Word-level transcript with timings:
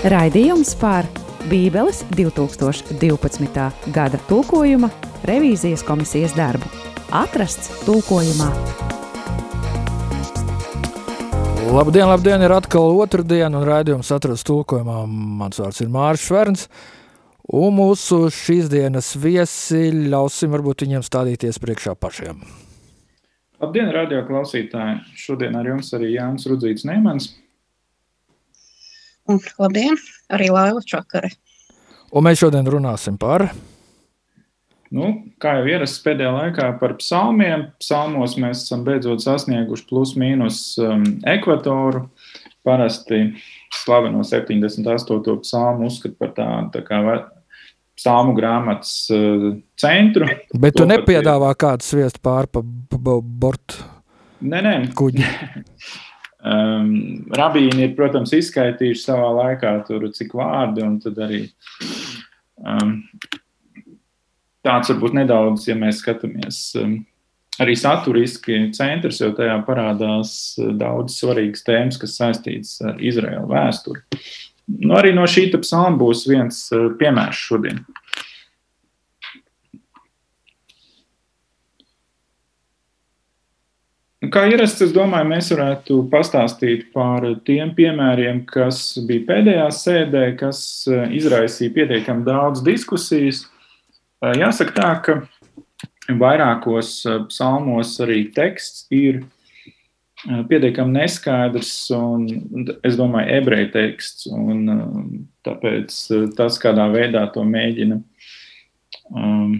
Raidījums 0.00 0.70
par 0.80 1.04
Bībeles 1.50 1.98
2012. 2.16 3.64
gada 3.92 4.16
tulkojuma 4.30 4.88
revīzijas 5.28 5.82
komisijas 5.84 6.32
darbu. 6.32 6.64
Atrasts 7.12 7.68
tulkojumā. 7.84 8.46
Labdien, 11.68 12.06
labdien, 12.08 12.40
ir 12.40 12.54
atkal 12.56 12.96
otrdiena 12.96 13.60
un 13.60 13.66
raidījums 13.68 14.08
atrasts 14.16 14.48
tulkojumā. 14.48 15.02
Mans 15.42 15.60
vārds 15.60 15.82
ir 15.84 15.92
Mārcis 15.92 16.30
Šverns. 16.30 16.64
Un 17.52 17.76
mūsu 17.76 18.22
šīs 18.32 18.72
dienas 18.72 19.12
viesi 19.20 19.90
ļausim 19.92 20.56
varbūt 20.56 20.86
viņiem 20.86 21.04
stādīties 21.04 21.60
priekšā 21.60 21.92
pašiem. 22.00 22.40
Labdien, 23.60 23.92
radio 23.92 24.24
klausītāji! 24.24 25.02
Šodien 25.12 25.60
ar 25.60 25.68
jums 25.74 25.92
arī 25.92 26.14
Jānis 26.14 26.48
Rudzīts 26.48 26.88
Neimans. 26.88 27.34
Un 29.30 29.38
labdien, 29.60 29.98
arī 30.32 30.50
Laila 30.50 30.82
Čakare. 30.82 31.30
Un 32.10 32.26
mēs 32.26 32.40
šodien 32.42 32.66
runāsim 32.66 33.18
par 33.20 33.46
Nu, 34.90 35.10
kā 35.38 35.52
jau 35.60 35.68
ierasts 35.70 36.02
pēdējā 36.02 36.30
laikā 36.34 36.64
par 36.80 36.96
psalmiem, 36.98 37.68
psalmos 37.78 38.34
mēs 38.42 38.64
esam 38.64 38.82
beidzot 38.86 39.22
sasnieguši 39.22 39.84
plus 39.86 40.16
mīnus 40.18 40.64
um, 40.82 41.04
ekvatoru. 41.30 42.08
Parasti 42.66 43.22
slaveno 43.72 44.24
78. 44.26 45.36
psalmu 45.46 45.86
uzskata 45.88 46.18
par 46.18 46.34
tādu 46.36 46.74
tā 46.74 46.82
kā 46.84 46.98
psalmu 47.96 48.34
grāmatas 48.36 48.92
uh, 49.14 49.46
centru. 49.78 50.26
Bet 50.58 50.76
tu 50.76 50.88
nepiedāvā 50.90 51.54
kādu 51.54 51.86
sviestu 51.86 52.20
pār 52.26 52.50
pa 52.50 52.60
bortu 52.60 53.86
Nē, 54.40 54.58
nē. 54.64 54.74
kuģi. 54.98 55.22
Um, 56.40 57.26
rabīni 57.36 57.84
ir, 57.84 57.90
protams, 57.98 58.32
izskaitījuši 58.32 59.02
savā 59.02 59.28
laikā, 59.36 59.74
tur, 59.84 60.06
cik 60.16 60.32
vārdi, 60.38 60.80
un 60.86 60.94
tad 61.02 61.18
arī 61.20 61.42
um, 62.64 62.94
tāds 64.64 64.88
varbūt 64.88 65.18
nedaudz, 65.18 65.66
ja 65.68 65.76
mēs 65.76 66.00
skatāmies 66.00 66.62
um, 66.80 66.94
arī 67.60 67.76
saturiski 67.76 68.70
centrs, 68.76 69.20
jo 69.20 69.34
tajā 69.36 69.58
parādās 69.68 70.32
uh, 70.56 70.70
daudz 70.80 71.18
svarīgas 71.20 71.66
tēmas, 71.66 72.00
kas 72.00 72.16
saistītas 72.22 72.78
ar 72.88 73.04
Izraēlu 73.04 73.44
vēsturi. 73.50 74.24
Nu, 74.80 74.94
arī 74.96 75.12
no 75.12 75.26
šī 75.28 75.50
psalma 75.58 76.00
būs 76.00 76.24
viens 76.30 76.62
uh, 76.72 76.88
piemērs 76.96 77.44
šodien. 77.50 77.84
Kā 84.28 84.42
ierasts, 84.52 84.82
es 84.84 84.90
domāju, 84.92 85.30
mēs 85.30 85.46
varētu 85.54 86.02
pastāstīt 86.12 86.90
par 86.92 87.24
tiem 87.48 87.70
piemēriem, 87.72 88.42
kas 88.50 88.82
bija 89.08 89.24
pēdējā 89.30 89.68
sēdē, 89.72 90.24
kas 90.42 90.60
uh, 90.92 91.06
izraisīja 91.08 91.72
pietiekami 91.78 92.26
daudz 92.26 92.60
diskusijas. 92.66 93.46
Jāsaka 94.20 94.74
tā, 94.76 94.90
ka 95.00 95.14
vairākos 96.20 96.92
psalmos 97.30 97.94
arī 98.04 98.26
teksts 98.36 98.84
ir 98.92 99.22
pietiekami 100.50 100.98
neskaidrs, 100.98 101.72
un 101.96 102.26
es 102.84 102.98
domāju, 103.00 103.32
ebreju 103.38 103.70
teksts, 103.72 104.28
tāpēc 105.46 105.96
tas, 106.36 106.58
kādā 106.60 106.90
veidā 106.92 107.24
to 107.32 107.44
mēģina 107.48 108.00
um, 109.14 109.54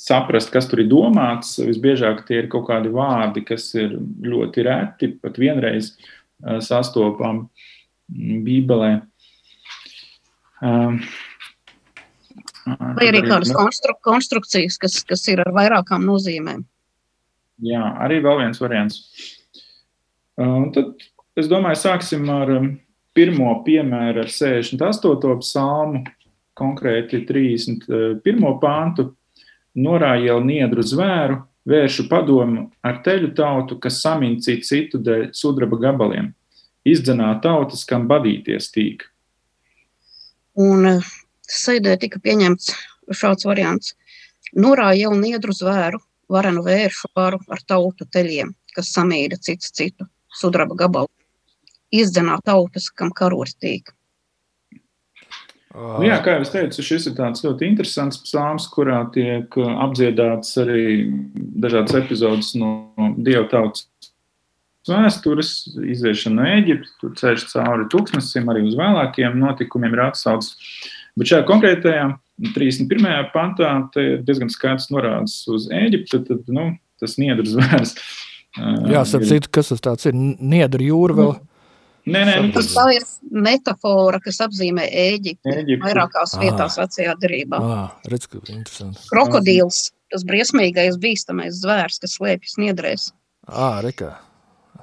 saprast, 0.00 0.52
kas 0.54 0.68
tur 0.70 0.82
ir 0.82 0.90
domāts, 0.90 1.58
visbiežāk 1.62 2.24
tie 2.28 2.42
ir 2.42 2.50
kaut 2.52 2.68
kādi 2.70 2.92
vārdi, 2.94 3.44
kas 3.46 3.68
ir 3.78 3.98
ļoti 4.00 4.66
reti, 4.66 5.12
pat 5.20 5.38
vienreiz 5.40 5.94
sastopam 6.64 7.44
Bībelē. 8.10 8.94
Um, 10.60 11.00
Vai 12.66 13.08
arī 13.08 13.22
kādas 13.24 13.50
konstru, 13.56 13.94
konstrukcijas, 14.04 14.76
kas, 14.80 14.98
kas 15.08 15.24
ir 15.32 15.40
ar 15.42 15.50
vairākām 15.56 16.04
nozīmēm. 16.06 16.62
Jā, 17.64 17.82
arī 18.04 18.20
vēl 18.24 18.42
viens 18.44 18.60
variants. 18.60 19.00
Un 20.40 20.70
tad 20.74 21.02
es 21.40 21.48
domāju, 21.50 21.80
sāksim 21.80 22.28
ar 22.32 22.52
pirmo 23.16 23.52
piemēru 23.66 24.24
ar 24.24 24.32
68. 24.32 25.34
psalmu, 25.42 26.04
konkrēti 26.60 27.24
31. 27.28 28.46
pāntu. 28.62 29.10
Norājielu 29.78 30.42
niedru 30.44 30.82
zvēru, 30.82 31.40
vēršu 31.70 32.08
padomu 32.10 32.68
ar 32.82 33.00
teļu 33.04 33.32
tautu, 33.38 33.78
kas 33.78 34.00
samin 34.02 34.40
citu 34.42 34.98
dēļ 34.98 35.30
sudraba 35.36 35.78
gabaliem. 35.78 36.32
Izdzenā 36.88 37.34
tautas, 37.44 37.84
kam 37.84 38.08
badīties 38.08 38.70
tīk. 38.74 39.04
Un 40.58 41.02
sēdē 41.46 41.96
tika 42.00 42.18
pieņemts 42.24 42.72
šāds 43.14 43.46
variants. 43.46 43.94
Norāja 44.56 45.06
jau 45.06 45.12
niedru 45.18 45.54
zvēru, 45.54 46.00
varenu 46.30 46.64
vēršu 46.66 47.12
pāru 47.14 47.38
ar 47.48 47.62
tautu 47.68 48.06
teļiem, 48.10 48.54
kas 48.74 48.90
samīda 48.96 49.38
cits 49.38 49.70
citu 49.76 50.08
sudraba 50.40 50.74
gabalu. 50.74 51.10
Izdzenā 51.90 52.38
tautas, 52.46 52.88
kam 52.90 53.10
karos 53.14 53.54
tīk. 53.58 53.92
Nu, 55.70 56.02
jā, 56.02 56.16
kā 56.24 56.34
jau 56.34 56.42
es 56.42 56.50
teicu, 56.50 56.82
šis 56.82 57.04
ir 57.06 57.14
tāds 57.14 57.44
ļoti 57.44 57.68
interesants 57.70 58.18
psalms, 58.24 58.66
kurā 58.72 59.04
tiek 59.14 59.54
apdziedāts 59.54 60.56
arī 60.58 60.84
dažādas 61.62 61.94
epizodes 62.00 62.56
no 62.58 62.72
Dieva 63.22 63.44
tautas 63.52 63.86
vēstures, 64.90 65.52
iziešana 65.92 66.40
no 66.40 66.48
Eģiptes, 66.56 66.96
tur 66.98 67.12
ceļš 67.20 67.44
cauri 67.52 67.86
tūkstnesim, 67.92 68.48
arī 68.50 68.64
uz 68.66 68.74
vēlākiem 68.78 69.36
notikumiem 69.38 69.94
ir 69.94 70.02
atsaucis. 70.08 70.56
Bet 71.18 71.30
šajā 71.30 71.46
konkrētajā 71.46 72.08
31. 72.56 73.30
pantā 73.34 73.70
diezgan 73.94 74.50
skaidrs 74.50 74.88
norādes 74.90 75.36
uz 75.52 75.68
Eģipti, 75.70 76.22
tad 76.26 76.50
nu, 76.50 76.72
tas 77.02 77.14
niedru 77.20 77.46
zvērs. 77.46 77.94
Jā, 78.90 79.04
starp 79.06 79.28
citu, 79.28 79.52
kas 79.54 79.70
tas 79.78 80.08
ir? 80.10 80.16
Niedru 80.18 80.82
jūra 80.88 81.18
vēl. 81.20 81.34
Nē, 82.08 82.22
nē, 82.24 82.34
nu, 82.46 82.52
Tas 82.54 82.70
tā 82.72 82.86
ir 82.96 83.04
metafora, 83.44 84.20
kas 84.24 84.40
apzīmē 84.46 84.86
Ēģipti 84.88 85.52
Ēģipti. 85.52 85.82
vairākās 85.84 86.32
vietās 86.40 86.78
vecajā 86.80 87.14
derībā. 87.20 87.60
Ah, 87.60 87.92
redz, 88.08 88.26
ka 88.30 88.40
interesanti. 88.40 89.02
Krokodils, 89.10 89.90
tas 90.12 90.24
briesmīgais, 90.26 90.96
bīstamais 91.02 91.60
zvērs, 91.60 92.00
kas 92.00 92.16
slēpjas 92.16 92.56
niedrēs. 92.62 93.10
Ah, 93.46 93.82
rekā. 93.84 94.14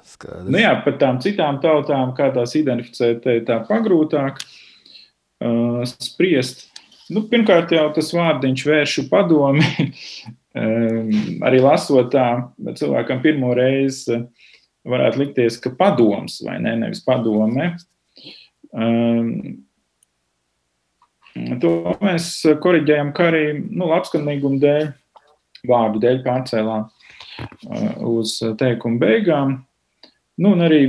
Skaidrs. 0.08 0.48
Nu 0.48 0.62
jā, 0.62 0.72
par 0.84 0.96
tām 1.00 1.18
citām 1.20 1.58
tautām, 1.60 2.14
kā 2.16 2.30
tās 2.32 2.54
identificēt, 2.56 3.26
tā 3.48 3.58
pagrūtāk 3.68 4.40
uh, 4.40 5.82
spriest. 5.90 6.68
Nu, 7.12 7.24
pirmkārt, 7.28 7.72
jau 7.72 7.88
tas 7.96 8.12
vārdiņš 8.14 8.64
vēršu 8.68 9.06
padomi, 9.10 9.64
um, 10.60 11.12
arī 11.48 11.60
lasot 11.64 12.12
tā, 12.14 12.28
cilvēkam 12.78 13.20
pirmo 13.24 13.52
reizi 13.58 14.22
varētu 14.88 15.22
likties, 15.22 15.58
ka 15.62 15.72
padoms 15.78 16.38
vai 16.46 16.58
ne, 16.62 16.76
nevis 16.84 17.02
padome. 17.06 17.72
Um, 18.72 19.32
to 21.62 21.72
mēs 22.04 22.30
koriģējam, 22.62 23.14
kā 23.16 23.30
arī 23.32 23.44
nu, 23.62 23.88
labskanīguma 23.90 24.60
dēļ, 24.62 24.90
vārdu 25.68 26.02
dēļ 26.04 26.22
pārcēlām 26.26 26.86
uh, 26.86 27.94
uz 28.12 28.38
teikumu 28.60 29.00
beigām. 29.02 29.58
Nu, 30.38 30.52
un 30.54 30.62
arī, 30.62 30.82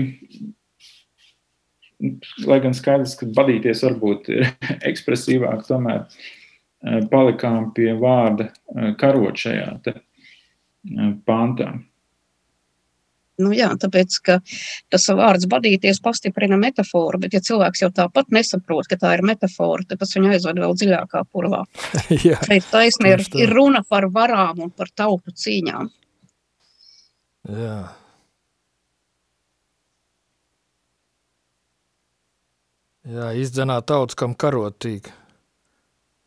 lai 2.46 2.60
gan 2.62 2.76
skaidrs, 2.78 3.16
ka 3.18 3.28
badīties 3.34 3.82
varbūt 3.88 4.30
ir 4.36 4.46
ekspresīvāk, 4.92 5.64
tomēr 5.66 6.04
eh, 6.06 7.00
palikām 7.10 7.72
pie 7.74 7.96
vārda 7.98 8.52
eh, 8.52 8.92
karot 9.00 9.42
šajā 9.42 9.72
eh, 9.90 9.98
pantā. 11.26 11.72
Nu, 13.40 13.54
jā, 13.56 13.70
tāpēc, 13.80 14.18
ka 14.26 14.40
tas 14.92 15.06
vārds 15.16 15.48
badīties 15.52 16.02
pastiprina 16.04 16.58
metaforu, 16.60 17.22
bet 17.24 17.38
ja 17.38 17.41
cilvēks 17.44 17.86
jau 17.86 17.91
tāpat 17.96 18.34
nesaprot, 18.36 18.90
ka 18.90 18.97
tā 19.00 19.14
ir 19.16 19.24
metafora, 19.28 19.86
tad 19.88 20.02
tas 20.02 20.12
viņu 20.18 20.34
aizved 20.36 20.59
vēl 20.59 20.76
dziļākā 20.82 21.24
purvā. 21.32 21.64
Jā, 22.28 22.41
Šeit 22.44 22.68
taisni 22.74 23.14
ir, 23.16 23.24
ir 23.40 23.56
runa 23.56 23.84
par 23.88 24.09
varām 24.12 24.66
un 24.68 24.76
par 24.76 24.91
tautu 24.91 25.32
cīņām. 25.32 25.90
jā. 27.56 27.80
Jā, 33.09 33.32
izdzenā 33.42 33.80
tauts, 33.88 34.14
kam 34.14 34.35
karot 34.38 34.76
tīk. 34.84 35.08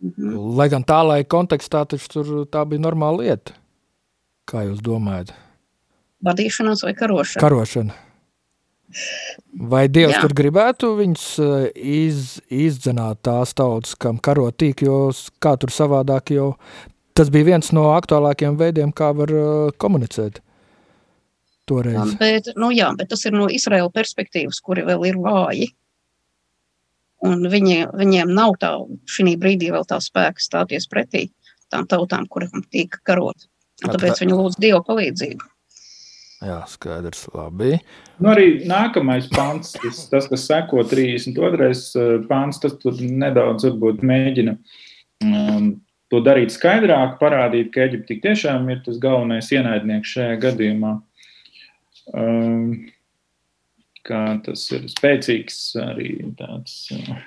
Mhm. 0.03 0.35
Lai 0.59 0.67
gan 0.73 0.83
tā 0.83 0.99
laika 1.07 1.29
kontekstā 1.37 1.85
taču 1.87 2.09
tur 2.11 2.31
tā 2.51 2.65
bija 2.67 2.83
normāla 2.83 3.23
lieta. 3.23 3.55
Kā 4.51 4.65
jūs 4.67 4.81
domājat? 4.83 5.31
Badīšanās 6.23 6.85
vai 6.87 6.95
karošana. 6.99 7.43
Karošana. 7.43 7.99
Vai 9.73 9.87
Dievs 9.89 10.19
Jā. 10.19 10.23
tur 10.25 10.35
gribētu 10.37 10.93
viņus 10.99 11.27
eh, 11.41 11.67
iz, 11.77 12.37
izdzenāt 12.53 13.23
tās 13.25 13.55
tautas, 13.57 13.97
kam 13.97 14.21
karo 14.21 14.51
tīk, 14.53 14.85
jo 14.85 15.07
kā 15.43 15.55
tur 15.61 15.73
savādāk, 15.73 16.35
jo 16.37 16.53
tas 17.17 17.33
bija 17.33 17.55
viens 17.55 17.73
no 17.77 17.91
aktuālākiem 17.97 18.59
veidiem, 18.61 18.93
kā 18.93 19.11
var 19.17 19.33
uh, 19.33 19.73
komunicēt 19.81 20.41
toreiz. 21.69 22.17
Bet, 22.21 22.49
nu, 22.57 22.71
jā, 22.75 22.89
bet 22.97 23.11
tas 23.13 23.25
ir 23.29 23.37
no 23.37 23.49
Izraēla 23.53 23.93
perspektīvas, 23.93 24.61
kuri 24.65 24.85
vēl 24.89 25.07
ir 25.11 25.21
vāji. 25.21 25.69
Un 27.23 27.45
viņi, 27.47 27.77
viņiem 27.95 28.33
nav 28.35 28.57
tā, 28.61 28.73
šī 29.07 29.37
brīdī 29.39 29.71
vēl 29.73 29.85
tā 29.89 30.01
spēka 30.03 30.43
stāties 30.43 30.89
pretī 30.91 31.29
tām 31.73 31.87
tautām, 31.89 32.27
kurām 32.29 32.65
tika 32.73 33.01
karot. 33.07 33.47
Un 33.83 33.95
tāpēc 33.95 34.25
viņi 34.25 34.37
lūdz 34.37 34.59
Dievu 34.63 34.83
palīdzību. 34.87 35.47
Jā, 36.43 36.59
skaidrs, 36.67 37.29
labi. 37.37 37.77
Nu, 38.19 38.33
arī 38.33 38.47
nākamais 38.67 39.29
pants, 39.31 39.77
tas, 39.79 40.01
tas 40.11 40.27
kas 40.31 40.47
seko 40.49 40.83
32. 40.91 41.69
Eh, 41.71 42.15
pants, 42.27 42.59
tas 42.63 42.99
nedaudz 42.99 43.69
varbūt 43.69 44.03
mēģina 44.07 44.57
um, 45.23 45.69
to 46.11 46.23
darīt 46.27 46.55
skaidrāk, 46.55 47.15
parādīt, 47.23 47.71
ka 47.75 47.87
Eģipte 47.87 48.19
tiešām 48.25 48.67
ir 48.75 48.83
tas 48.87 48.99
galvenais 49.03 49.53
ienaidnieks 49.55 50.17
šajā 50.17 50.41
gadījumā. 50.43 50.97
Um, 52.13 52.67
kā 54.03 54.25
tas 54.43 54.67
ir 54.75 54.91
spēcīgs 54.91 55.61
arī 55.85 56.17
tāds. 56.39 56.89
Uh, 56.97 57.21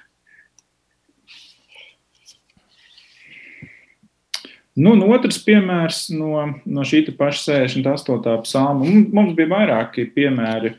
Nu, 4.75 4.91
un 4.91 5.05
otrs 5.07 5.37
piemērs 5.45 6.09
no, 6.11 6.41
no 6.67 6.83
šī 6.83 7.05
paša 7.15 7.61
68. 7.63 8.41
psalma. 8.43 8.89
Mums 9.15 9.35
bija 9.37 9.47
vairāki 9.53 10.09
piemēri 10.11 10.73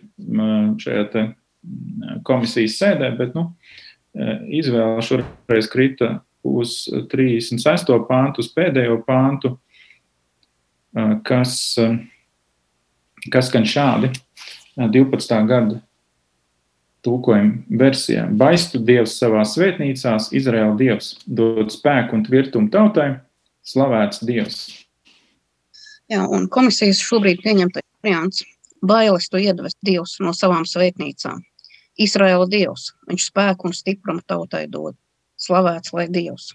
šajā 0.83 1.25
komisijas 2.27 2.77
sēdē, 2.77 3.09
bet 3.17 3.33
nu, 3.39 3.49
izvēle 4.53 5.01
šoreiz 5.05 5.71
krita 5.73 6.19
uz 6.47 6.85
36. 7.11 7.97
pāntu, 8.09 8.45
uz 8.45 8.53
pēdējo 8.53 9.01
pāntu, 9.09 9.57
kas, 11.27 11.57
kas 13.33 13.49
skan 13.49 13.65
šādi 13.65 14.13
12. 14.77 15.41
gada 15.49 15.81
tulkojuma 17.07 17.81
versijā. 17.81 18.29
Baistu 18.29 18.81
Dievs 18.83 19.17
savā 19.17 19.41
svētnīcās, 19.49 20.35
Izraēla 20.37 20.77
Dievs 20.77 21.15
dod 21.25 21.73
spēku 21.73 22.19
un 22.19 22.27
tvirtumu 22.27 22.69
tautai 22.73 23.15
Slavēts 23.67 24.23
Dievs! 24.27 24.59
Jā, 26.07 26.23
un 26.31 26.47
komisijas 26.53 27.01
šobrīd 27.03 27.41
pieņemtais 27.43 27.87
variants- 28.05 28.45
bailes 28.91 29.27
to 29.29 29.41
iedvest 29.43 29.79
Dievs 29.83 30.21
no 30.23 30.31
savām 30.31 30.63
svētnīcām. 30.63 31.43
Izraēla 31.99 32.47
Dievs, 32.47 32.93
viņš 33.09 33.31
spēku 33.33 33.67
un 33.67 33.75
stiprumu 33.75 34.23
tautai 34.29 34.67
dod. 34.71 34.95
Slavēts 35.41 35.93
lai 35.93 36.07
Dievs! 36.07 36.53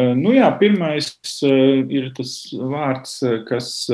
Nu 0.00 0.32
jā, 0.32 0.48
pirmais 0.58 1.12
ir 1.44 2.12
tas 2.16 2.32
vārds, 2.54 3.18
kas 3.48 3.90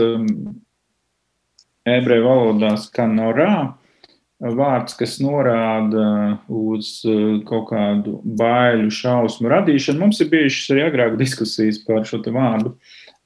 ebreju 1.86 2.26
valodā 2.26 2.76
skan 2.78 3.16
no 3.16 3.32
rā, 3.34 3.74
vārds, 4.40 4.96
kas 4.98 5.16
norāda 5.22 6.36
uz 6.52 7.00
eh, 7.08 7.38
kaut 7.48 7.70
kādu 7.70 8.18
baiļu, 8.38 8.90
šausmu 8.92 9.50
radīšanu. 9.52 10.02
Mums 10.04 10.20
ir 10.20 10.30
bijušas 10.32 10.74
arī 10.74 10.84
agrāk 10.90 11.16
diskusijas 11.20 11.80
par 11.86 12.04
šo 12.08 12.20
vārdu, 12.34 12.74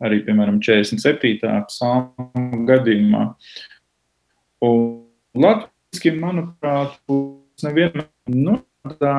arī, 0.02 0.22
piemēram, 0.26 0.60
47. 0.62 1.40
psalmu 1.70 2.62
gadījumā. 2.68 3.24
Un 4.66 5.40
latviski, 5.40 6.14
manuprāt, 6.20 6.98
nevienmēr 7.64 8.06
norādā, 8.30 9.16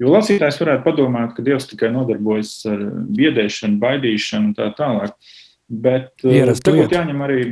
jo 0.00 0.14
lasītājs 0.14 0.60
varētu 0.62 0.86
padomāt, 0.86 1.34
ka 1.36 1.44
Dievs 1.44 1.68
tikai 1.68 1.90
nodarbojas 1.92 2.54
ar 2.70 2.86
biedēšanu, 3.18 3.80
baidīšanu 3.82 4.52
un 4.52 4.56
tā 4.56 4.70
tālāk. 4.78 5.12
Bet 5.68 6.24
eh, 6.24 6.48
tagad 6.64 6.94
jāņem 6.96 7.26
arī 7.26 7.42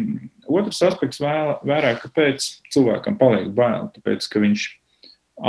otrs 0.49 0.83
aspekts 0.87 1.21
vērā, 1.23 1.93
kāpēc 2.03 2.49
cilvēkam 2.75 3.19
paliek 3.21 3.49
bail. 3.57 3.91
Tāpēc, 3.95 4.27
ka 4.33 4.43
viņš 4.43 4.67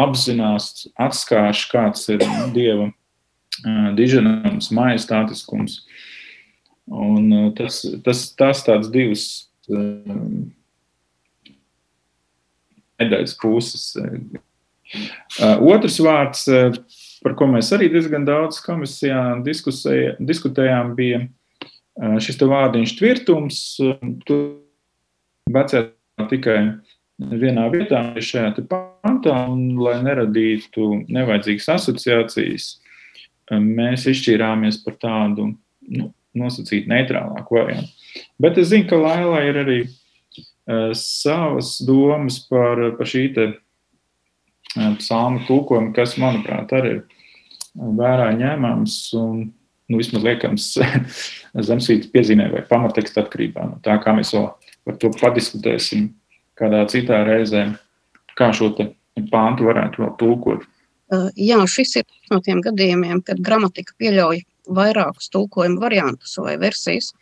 apzinās, 0.03 0.87
atskāš, 0.99 1.65
kāds 1.71 2.07
ir 2.11 2.23
Dieva 2.55 2.91
diženums, 3.97 4.69
majestātiskums. 4.75 5.81
Un 6.87 7.53
tas, 7.57 7.81
tas, 8.05 8.27
tas 8.37 8.63
tāds 8.63 8.91
divas 8.91 9.23
medaļas 12.97 13.33
puses. 13.41 13.89
Otrs 15.39 15.97
vārds, 16.03 16.45
par 17.23 17.35
ko 17.39 17.49
mēs 17.51 17.73
arī 17.75 17.89
diezgan 17.91 18.27
daudz 18.27 18.61
komisijā 18.63 19.41
diskutējām, 19.43 20.93
bija 20.95 21.25
šis 22.23 22.39
vārdiņš 22.39 22.95
tvirtums. 22.99 23.59
Tur 24.27 24.66
vecētā 25.53 26.27
tikai 26.31 26.57
vienā 27.17 27.67
vietā, 27.73 28.01
šajā 28.21 28.67
pantā, 28.69 29.37
un 29.49 29.77
lai 29.81 29.97
neradītu 30.05 30.89
nevajadzīgas 31.09 31.69
asociācijas, 31.77 32.67
mēs 33.57 34.05
izšķīrāmies 34.11 34.81
par 34.83 34.97
tādu 35.01 35.51
nu, 35.87 36.11
nosacīt 36.37 36.89
neitrālāku 36.91 37.57
variantu. 37.57 37.89
Bet 38.41 38.59
es 38.61 38.69
zinu, 38.71 38.87
ka 38.89 38.99
Laila 38.99 39.41
ir 39.47 39.61
arī 39.63 39.77
uh, 39.87 40.91
savas 40.97 41.77
domas 41.85 42.41
par, 42.49 42.81
par 42.99 43.09
šī 43.09 43.23
te 43.33 43.47
uh, 43.53 44.91
psalmu 44.99 45.45
tulkojumu, 45.47 45.93
kas, 45.97 46.17
manuprāt, 46.21 46.73
arī 46.77 46.97
ir 46.99 47.05
vērā 47.77 48.29
ņēmams 48.37 48.97
un 49.17 49.41
nu, 49.87 49.99
vismaz 49.99 50.25
liekams 50.25 50.69
zemesvītas 51.69 52.11
piezīmē 52.13 52.49
vai 52.53 52.63
pamateksta 52.69 53.23
atkarībā 53.23 53.67
no 53.69 53.81
tā, 53.85 53.97
kā 54.03 54.15
mēs 54.17 54.33
vēl 54.35 54.49
par 54.87 54.97
to 55.01 55.11
padiskutēsim 55.19 56.07
kādā 56.57 56.85
citā 56.89 57.21
reizē, 57.27 57.67
kā 58.39 58.49
šo 58.55 58.71
pāntu 59.31 59.67
varētu 59.67 60.03
vēl 60.03 60.13
tulkot. 60.21 60.65
Uh, 61.07 61.29
jā, 61.39 61.59
šis 61.69 61.99
ir 62.01 62.05
no 62.31 62.39
tiem 62.43 62.59
gadījumiem, 62.63 63.21
kad 63.27 63.39
gramatika 63.43 63.95
pieļauj 63.99 64.41
vairākus 64.77 65.29
tulkojumu 65.31 65.79
variantus 65.83 66.35
vai 66.43 66.57
versijas. 66.59 67.13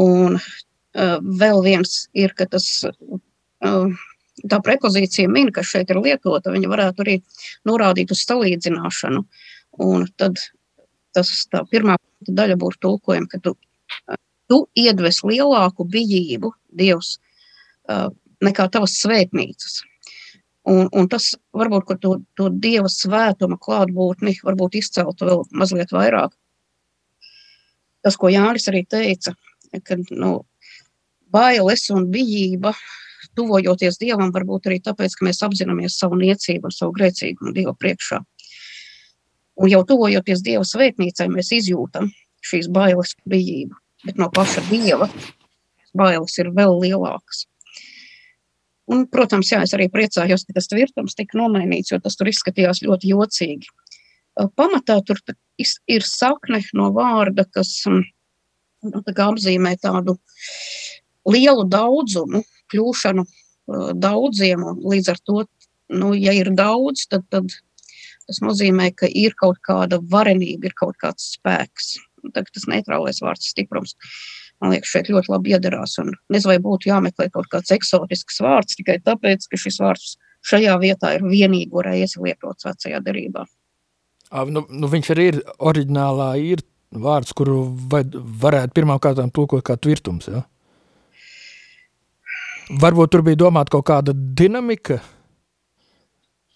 Un 0.00 0.38
uh, 0.38 1.18
vēl 1.20 1.60
viens 1.66 2.06
ir, 2.16 2.32
ka 2.36 2.46
tas, 2.50 2.66
uh, 2.84 3.92
tā 4.48 4.60
prepozīcija 4.64 5.28
min, 5.28 5.52
kas 5.52 5.72
šeit 5.74 5.92
ir 5.92 6.00
lietota, 6.04 6.54
viņa 6.54 6.72
varētu 6.72 7.04
arī 7.04 7.18
norādīt 7.68 8.14
uz 8.14 8.24
salīdzināšanu. 8.24 9.24
Un 9.84 10.08
tad 10.16 10.40
tas 11.14 11.30
tā 11.52 11.60
pirmā 11.70 11.98
daļa 12.24 12.56
būtu 12.58 12.80
tulkojuma, 12.86 13.28
ka 13.30 13.42
tu 13.44 13.56
tu 14.50 14.64
iedves 14.76 15.22
lielāku 15.24 15.86
bijību 15.88 16.52
Dievs 16.76 17.16
uh, 17.88 18.08
nekā 18.44 18.68
tavas 18.72 18.96
svētnīcas. 19.02 19.82
Un, 20.70 20.88
un 20.96 21.08
tas 21.12 21.34
varbūt 21.52 21.98
to, 22.00 22.16
to 22.38 22.48
Dieva 22.48 22.88
svētuma 22.88 23.58
klātbūtni 23.60 24.38
varbūt 24.44 24.78
izceltu 24.80 25.28
vēl 25.28 25.44
mazliet 25.52 25.92
vairāk. 25.92 26.32
Tas, 28.04 28.16
ko 28.20 28.30
Jānis 28.32 28.68
arī 28.72 28.84
teica, 28.88 29.34
ka 29.84 29.98
nu, 30.10 30.38
bailes 31.32 31.86
un 31.92 32.08
bijība 32.12 32.74
tuvojoties 33.36 34.00
Dievam, 34.00 34.32
varbūt 34.32 34.70
arī 34.70 34.80
tāpēc, 34.84 35.16
ka 35.18 35.28
mēs 35.28 35.42
apzināmies 35.44 35.98
savu 36.00 36.16
niecību 36.20 36.70
un 36.70 36.76
savu 36.76 36.96
grēcīgumu 36.96 37.52
Dieva 37.56 37.76
priekšā. 37.76 38.20
Un 39.60 39.70
jau 39.70 39.84
tuvojoties 39.88 40.44
Dieva 40.44 40.64
svētnīcai, 40.68 41.28
mēs 41.32 41.52
izjūtam 41.60 42.10
šīs 42.44 42.68
bailes 42.72 43.16
bijību 43.28 43.76
bet 44.04 44.20
no 44.20 44.28
paša 44.30 44.62
dieva 44.70 45.08
bailes 45.96 46.38
ir 46.40 46.50
vēl 46.54 46.78
lielākas. 46.82 47.44
Un, 48.90 49.06
protams, 49.08 49.48
jā, 49.52 49.62
es 49.64 49.72
arī 49.76 49.88
priecājos, 49.92 50.44
ka 50.44 50.58
tas 50.58 50.68
tvirtums 50.68 51.16
tika 51.16 51.38
nomainīts, 51.40 51.92
jo 51.92 51.98
tas 52.04 52.18
tur 52.20 52.28
izskatījās 52.28 52.82
ļoti 52.84 53.14
jocīgi. 53.14 53.70
Pamatā 54.58 54.98
tur 55.06 55.20
ir 55.88 56.04
sakne 56.04 56.60
no 56.76 56.90
vārda, 56.92 57.46
kas 57.54 57.72
nu, 57.88 59.00
tā 59.06 59.14
apzīmē 59.28 59.76
tādu 59.80 60.18
lielu 61.30 61.64
daudzumu, 61.70 62.42
kļūšanu 62.72 63.24
daudziem. 63.96 64.66
Līdz 64.84 65.12
ar 65.14 65.22
to, 65.24 65.44
nu, 65.94 66.12
ja 66.18 66.34
ir 66.36 66.52
daudz, 66.52 67.06
tad, 67.08 67.24
tad 67.32 67.54
tas 68.26 68.40
nozīmē, 68.44 68.90
ka 68.98 69.08
ir 69.08 69.36
kaut 69.40 69.62
kāda 69.64 70.00
varenība, 70.12 70.68
ir 70.68 70.76
kaut 70.76 70.98
kāds 71.00 71.34
spēks 71.38 71.94
tas 72.32 72.66
neitrālais 72.70 73.20
vārds 73.22 73.50
stiprums. 73.52 73.96
Man 74.62 74.72
liekas, 74.72 74.92
šeit 74.94 75.10
ļoti 75.12 75.32
labi 75.32 75.54
iedarās. 75.56 75.96
Un 76.02 76.12
nezinu, 76.32 76.52
vai 76.52 76.60
būtu 76.62 76.88
jāmeklē 76.88 77.28
kaut 77.34 77.50
kāds 77.52 77.74
eksotisks 77.74 78.40
vārds 78.44 78.78
tikai 78.78 79.00
tāpēc, 79.04 79.48
ka 79.50 79.60
šis 79.60 79.80
vārds 79.82 80.14
šajā 80.44 80.76
vietā 80.82 81.14
ir 81.16 81.26
vienīgo 81.26 81.82
reizi 81.84 82.22
lietots 82.22 82.68
vecajā 82.68 83.00
derībā. 83.04 83.44
Nu, 84.50 84.64
nu 84.66 84.90
viņš 84.90 85.10
arī 85.14 85.26
ir 85.30 85.40
oriģinālā, 85.62 86.30
ir 86.42 86.64
vārds, 86.90 87.34
kuru 87.36 87.62
varētu 88.42 88.74
pirmām 88.74 89.00
kārtām 89.02 89.30
tulkot 89.34 89.62
kā 89.66 89.76
tvirtums. 89.78 90.30
Ja? 90.32 90.44
Varbūt 92.80 93.12
tur 93.12 93.24
bija 93.26 93.42
domāta 93.44 93.76
kaut 93.76 93.86
kāda 93.90 94.14
dinamika 94.14 95.00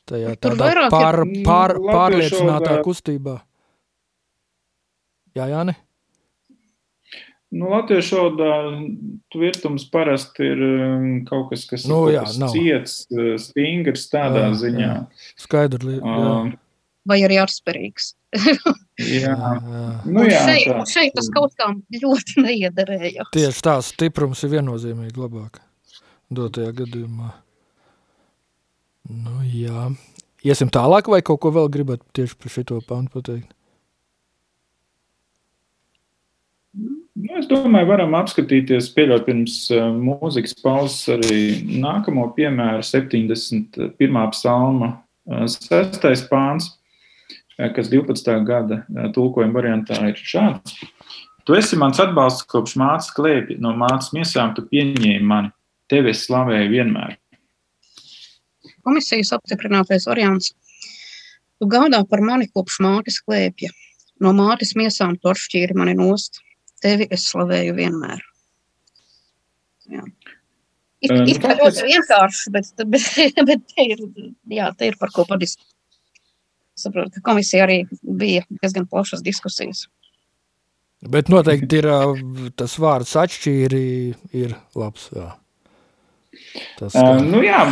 tajā 0.09 0.35
tādā 0.40 0.88
pār, 0.88 1.21
pār, 1.45 1.76
pārliecinātā 1.85 2.78
kustībā. 2.87 3.37
Jā, 5.37 5.50
Jāni? 5.52 5.76
Nu, 7.50 7.71
Latviešu 7.73 8.17
valodā 8.19 8.49
tvirtums 9.33 9.87
parasti 9.88 10.45
ir 10.45 10.59
um, 10.61 11.05
kaut 11.25 11.47
kas, 11.52 11.62
kas 11.71 11.87
Nu, 11.88 12.02
ir 12.11 12.19
jā, 12.19 12.25
kaut 12.26 12.28
kas 12.35 12.40
nav. 12.43 12.50
ciets, 12.52 12.97
uh, 13.09 13.31
stingrs 13.40 14.02
tādā 14.12 14.43
Jā, 14.50 14.57
ziņā. 14.64 14.90
Skaidri. 15.40 15.87
li- 15.95 16.00
Jā, 16.02 16.17
Um, 16.43 16.50
Vai 17.09 17.23
arī 17.25 17.38
atspērīgs. 17.40 18.11
jā. 18.37 19.33
jā. 19.33 19.85
Nu, 20.05 20.26
jā, 20.28 20.43
šeit, 20.45 20.67
tā. 20.69 20.83
šeit 20.93 21.14
tas 21.17 21.31
kaut 21.33 21.55
kā 21.57 21.71
ļoti 22.02 22.37
neiederēja. 22.45 23.25
Tieši 23.33 23.62
tā 23.64 23.78
stiprums 23.87 24.45
ir 24.45 24.52
viennozīmīgi 24.59 25.17
labāk 25.17 25.57
dotajā 26.28 26.75
gadījumā. 26.83 27.31
Nu, 29.09 29.38
jā. 29.49 29.87
Iesim 30.45 30.69
tālāk, 30.69 31.09
vai 31.09 31.23
kaut 31.25 31.40
ko 31.40 31.50
vēl 31.57 31.71
gribat 31.73 32.05
tieši 32.12 32.37
par 32.37 32.52
šo 32.52 32.83
pantu 32.85 33.17
pateikt? 33.23 33.55
Nu, 36.78 37.38
es 37.38 37.38
domāju, 37.49 37.88
varam 37.88 38.17
apskatīties, 38.19 38.90
pieļaut 38.97 39.26
pirms 39.26 39.59
uh, 39.75 39.88
mūzikas 39.95 40.55
pauzes 40.62 41.09
arī 41.17 41.40
nākamo 41.83 42.28
piemēru, 42.37 42.85
71. 42.85 44.19
psalma, 44.35 44.90
uh, 45.28 45.45
6. 45.50 46.28
pāns, 46.31 46.71
uh, 47.59 47.69
kas 47.76 47.90
12. 47.93 48.35
gada 48.49 48.83
tulkojuma 49.14 49.57
variantā 49.61 50.00
ir 50.11 50.21
šāds. 50.21 50.76
Tu 51.49 51.57
esi 51.57 51.78
mans 51.81 52.00
atbalsts 52.02 52.45
kopš 52.49 52.76
mācas 52.76 53.09
klēpja, 53.17 53.57
no 53.64 53.73
mācas 53.76 54.12
miesām 54.12 54.52
tu 54.57 54.67
pieņēmi 54.69 55.25
mani, 55.25 55.52
tevi 55.88 56.12
es 56.12 56.26
slavēju 56.26 56.75
vienmēr. 56.75 57.17
Komisijas 58.85 59.33
apstiprinātais 59.37 60.05
variants. 60.09 60.52
Tu 61.59 61.67
gādā 61.69 62.02
par 62.09 62.21
mani 62.25 62.50
kopš 62.52 62.78
mātes 62.85 63.19
klēpja. 63.25 63.73
No 64.21 64.35
mātes 64.37 64.75
miesām 64.78 65.17
tu 65.17 65.31
atšķīri 65.31 65.76
mani 65.78 65.97
nost. 65.99 66.43
Tevi 66.82 67.08
es 67.14 67.26
slavēju 67.30 67.76
vienmēr. 67.78 68.23
Jā. 69.88 70.04
Nu, 71.08 71.23
it 71.30 71.38
kā 71.42 71.54
ļoti 71.54 71.85
vienkārši, 71.87 72.52
bet, 72.54 72.70
bet, 72.92 73.42
bet 73.47 73.66
te, 73.70 73.87
ir, 73.94 74.02
jā, 74.50 74.70
te 74.78 74.90
ir 74.90 74.99
par 75.00 75.12
ko 75.14 75.26
padiskutēt. 75.28 75.75
Saprotu, 76.78 77.16
ka 77.16 77.32
komisija 77.32 77.64
arī 77.66 77.80
bija 78.02 78.44
diezgan 78.61 78.87
plašas 78.87 79.23
diskusijas. 79.26 79.88
Bet 81.11 81.30
noteikti 81.30 81.80
ir 81.80 81.88
tas 82.58 82.75
vārds 82.78 83.16
atšķīri, 83.18 83.82
ir 84.38 84.54
labs. 84.78 85.08
Jā. 85.14 85.32
Tas, 86.78 86.94
Uh, 86.94 87.18
ka, 87.18 87.25
nu 87.26 87.42
jā, 87.42 87.64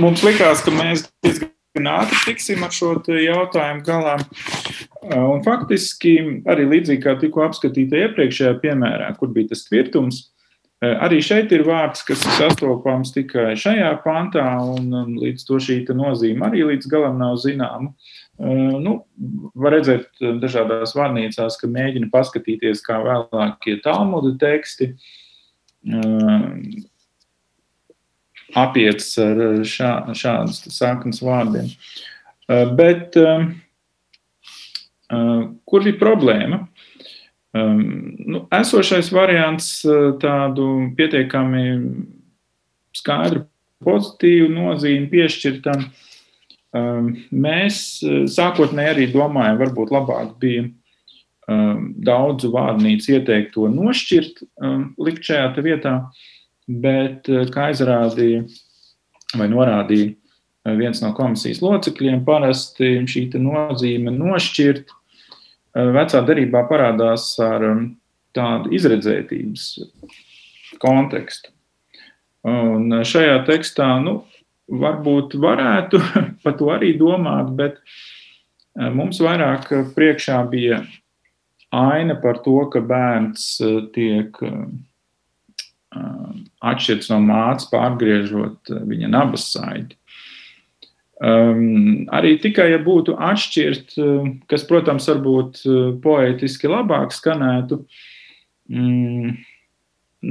mums 0.00 0.24
likās, 0.24 0.60
ka 0.64 0.72
mēs 0.74 1.06
diezgan 1.24 1.88
ātri 1.94 2.20
tiksim 2.26 2.64
ar 2.64 2.72
šo 2.76 2.94
jautājumu 3.08 3.84
galā. 3.88 4.18
Uh, 4.20 4.61
un 5.02 5.42
faktiski 5.46 6.18
arī 6.50 6.68
līdzīgi 6.70 7.02
kā 7.02 7.16
tikko 7.20 7.46
apskatīta 7.48 8.06
iepriekšējā 8.06 8.54
piemērā, 8.62 9.10
kur 9.18 9.32
bija 9.34 9.52
tas 9.52 9.66
kvirtums, 9.68 10.20
uh, 10.22 10.32
arī 10.82 11.20
šeit 11.22 11.52
ir 11.54 11.62
vārds, 11.66 12.02
kas 12.06 12.22
sastopams 12.38 13.12
tikai 13.14 13.52
šajā 13.58 13.92
pantā, 14.02 14.44
un 14.74 15.14
līdz 15.20 15.46
to 15.46 15.60
šī 15.62 15.78
nozīme 15.94 16.48
arī 16.48 16.64
līdz 16.72 16.90
galam 16.90 17.20
nav 17.20 17.38
zināma. 17.42 17.92
Nu, 18.42 18.96
var 19.54 19.76
redzēt 19.76 20.08
dažādās 20.42 20.96
vārnīcās, 20.96 21.58
ka 21.60 21.70
mēģina 21.70 22.08
paskatīties, 22.10 22.82
kā 22.82 22.98
vēlākie 23.04 23.76
Talmuda 23.84 24.32
teksti 24.40 24.88
apietas 28.58 29.12
ar 29.22 29.42
šā, 29.68 29.92
šādas 30.18 30.64
saknes 30.74 31.22
vārdiem. 31.22 31.70
Bet 32.76 33.14
uh, 33.20 33.46
kur 35.68 35.86
ir 35.86 35.98
problēma? 36.00 36.62
Nu, 37.52 38.46
esošais 38.48 39.10
variants 39.12 39.82
tādu 40.22 40.68
pietiekami 40.96 41.64
skaidru 42.96 43.44
pozitīvu 43.84 44.48
nozīmi 44.54 45.10
piešķirtam. 45.12 45.82
Mēs 47.44 48.00
sākotnēji 48.32 48.94
arī 48.94 49.08
domājam, 49.12 49.58
varbūt 49.60 49.92
labāk 49.92 50.38
bija 50.40 50.70
daudzu 52.06 52.52
vārnīcu 52.54 53.18
ieteikt 53.18 53.52
to 53.56 53.66
nošķirt, 53.68 54.40
likt 55.02 55.28
šajā 55.28 55.64
vietā, 55.66 55.94
bet, 56.70 57.28
kā 57.52 57.68
izrādīja 57.74 58.46
vai 59.36 59.48
norādīja 59.52 60.14
viens 60.78 61.02
no 61.02 61.10
komisijas 61.16 61.60
locekļiem, 61.60 62.22
parasti 62.24 62.94
šī 63.10 63.26
nozīme 63.42 64.14
nošķirt 64.14 64.92
vecā 65.74 66.22
derībā 66.26 66.64
parādās 66.68 67.32
ar 67.42 67.66
um, 67.70 67.84
tādu 68.36 68.72
izredzētības 68.76 69.66
kontekstu. 70.82 71.52
Un 72.48 73.02
šajā 73.06 73.42
tekstā, 73.46 73.88
nu, 74.02 74.22
varbūt 74.72 75.36
varētu 75.40 76.00
par 76.44 76.56
to 76.58 76.72
arī 76.74 76.94
domāt, 76.98 77.52
bet 77.58 77.78
mums 78.74 79.20
vairāk 79.22 79.68
priekšā 79.94 80.40
bija 80.50 80.82
aina 81.72 82.16
par 82.20 82.40
to, 82.44 82.56
ka 82.72 82.82
bērns 82.84 83.46
tiek 83.94 84.40
atšķirts 85.92 87.10
no 87.12 87.18
mātes, 87.24 87.68
pārgriežot 87.72 88.72
viņa 88.88 89.10
nabas 89.12 89.50
saiti. 89.52 89.96
Um, 91.22 92.08
arī 92.10 92.34
tikai, 92.42 92.70
ja 92.72 92.80
būtu 92.82 93.14
atšķirt, 93.20 93.94
uh, 94.00 94.30
kas, 94.50 94.64
protams, 94.66 95.06
varbūt 95.10 95.60
uh, 95.68 95.80
poetiski 96.02 96.70
labāk 96.70 97.12
skanētu, 97.14 97.78
mm, 98.72 99.36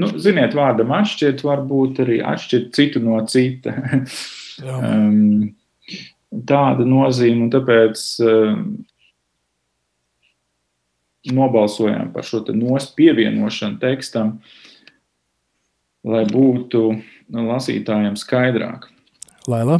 nu, 0.01 0.09
ziniet, 0.19 0.57
vārdam 0.57 0.91
atšķirt, 0.97 1.45
varbūt 1.47 2.01
arī 2.03 2.19
atšķirt 2.33 2.73
citu 2.75 3.03
no 3.05 3.21
cita. 3.29 3.75
um, 4.65 5.53
tāda 6.31 6.87
nozīme, 6.87 7.45
un 7.45 7.53
tāpēc 7.53 8.03
um, 8.25 8.65
nobalsojām 11.31 12.11
par 12.11 12.27
šo 12.27 12.41
te 12.47 12.57
pievienošanu 12.97 13.79
tekstam, 13.79 14.39
lai 16.03 16.25
būtu 16.25 16.83
lasītājiem 17.31 18.17
skaidrāk. 18.19 18.89
Laila? 19.47 19.79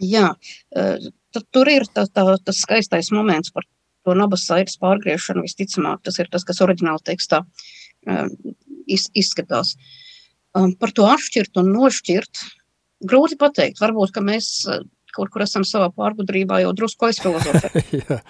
Jā, 0.00 0.32
eh, 0.76 1.10
tad 1.34 1.44
tur 1.52 1.68
ir 1.68 1.84
tā, 1.92 2.06
tā, 2.08 2.24
tas 2.44 2.62
skaistais 2.64 3.12
moments 3.12 3.52
par 3.52 3.66
to 4.06 4.16
nabas 4.18 4.46
saites 4.48 4.78
pārgriešanu. 4.80 5.44
Visticamāk, 5.44 6.02
tas 6.06 6.18
ir 6.18 6.30
tas, 6.32 6.46
kas 6.48 6.62
oriģināla 6.64 7.02
tekstā 7.04 7.42
eh, 8.06 8.26
iz, 8.86 9.10
izskatās. 9.14 9.76
Um, 10.52 10.74
Par 10.76 10.92
to 10.92 11.06
atšķirt 11.08 11.56
un 11.62 11.70
nošķirt 11.72 12.42
grūti 13.08 13.38
pateikt. 13.40 13.80
Varbūt, 13.80 14.12
ka 14.12 14.24
mēs 14.24 14.50
kaut 15.12 15.30
kur 15.32 15.44
esam 15.44 15.64
savā 15.68 15.90
pārgudrībā 15.96 16.62
jau 16.64 16.74
drusku 16.76 17.08
aizfilozofējuši. 17.10 18.02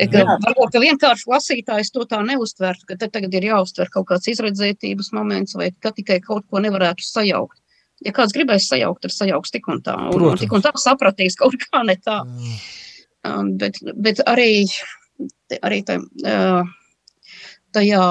Ka, 0.00 0.22
varbūt, 0.40 0.70
ka 0.72 0.80
vienkārši 0.80 1.26
lasītājs 1.28 1.90
to 1.92 2.06
tā 2.08 2.22
neuztvertu, 2.24 2.86
ka 2.88 2.94
te 2.96 3.10
tagad 3.12 3.34
ir 3.36 3.50
jāuztver 3.50 3.90
kaut 3.92 4.06
kāds 4.08 4.30
izredzētības 4.32 5.10
moments 5.12 5.52
vai 5.60 5.66
ka 5.76 5.92
tikai 5.92 6.22
kaut 6.24 6.46
ko 6.48 6.62
nevarētu 6.64 7.04
sajaukt. 7.04 7.58
Ja 8.06 8.14
kāds 8.16 8.32
gribēs 8.32 8.68
sajaukt, 8.70 9.02
tad 9.04 9.12
sajauks 9.12 9.52
tik 9.52 9.68
un 9.68 9.82
tā. 9.84 9.96
Un, 9.96 10.08
un 10.08 10.16
Protams. 10.16 10.44
tik 10.44 10.54
un 10.56 10.64
tā 10.64 10.72
sapratīs 10.80 11.36
kaut 11.40 11.58
kā 11.60 11.82
ne 11.84 11.98
tā. 12.00 12.22
Jā. 12.24 12.60
Um, 13.28 13.56
bet, 13.60 13.76
bet 14.00 14.22
arī, 14.24 14.64
arī 15.60 15.82
tā, 15.84 15.98
uh, 16.00 16.70
tajā 17.76 18.04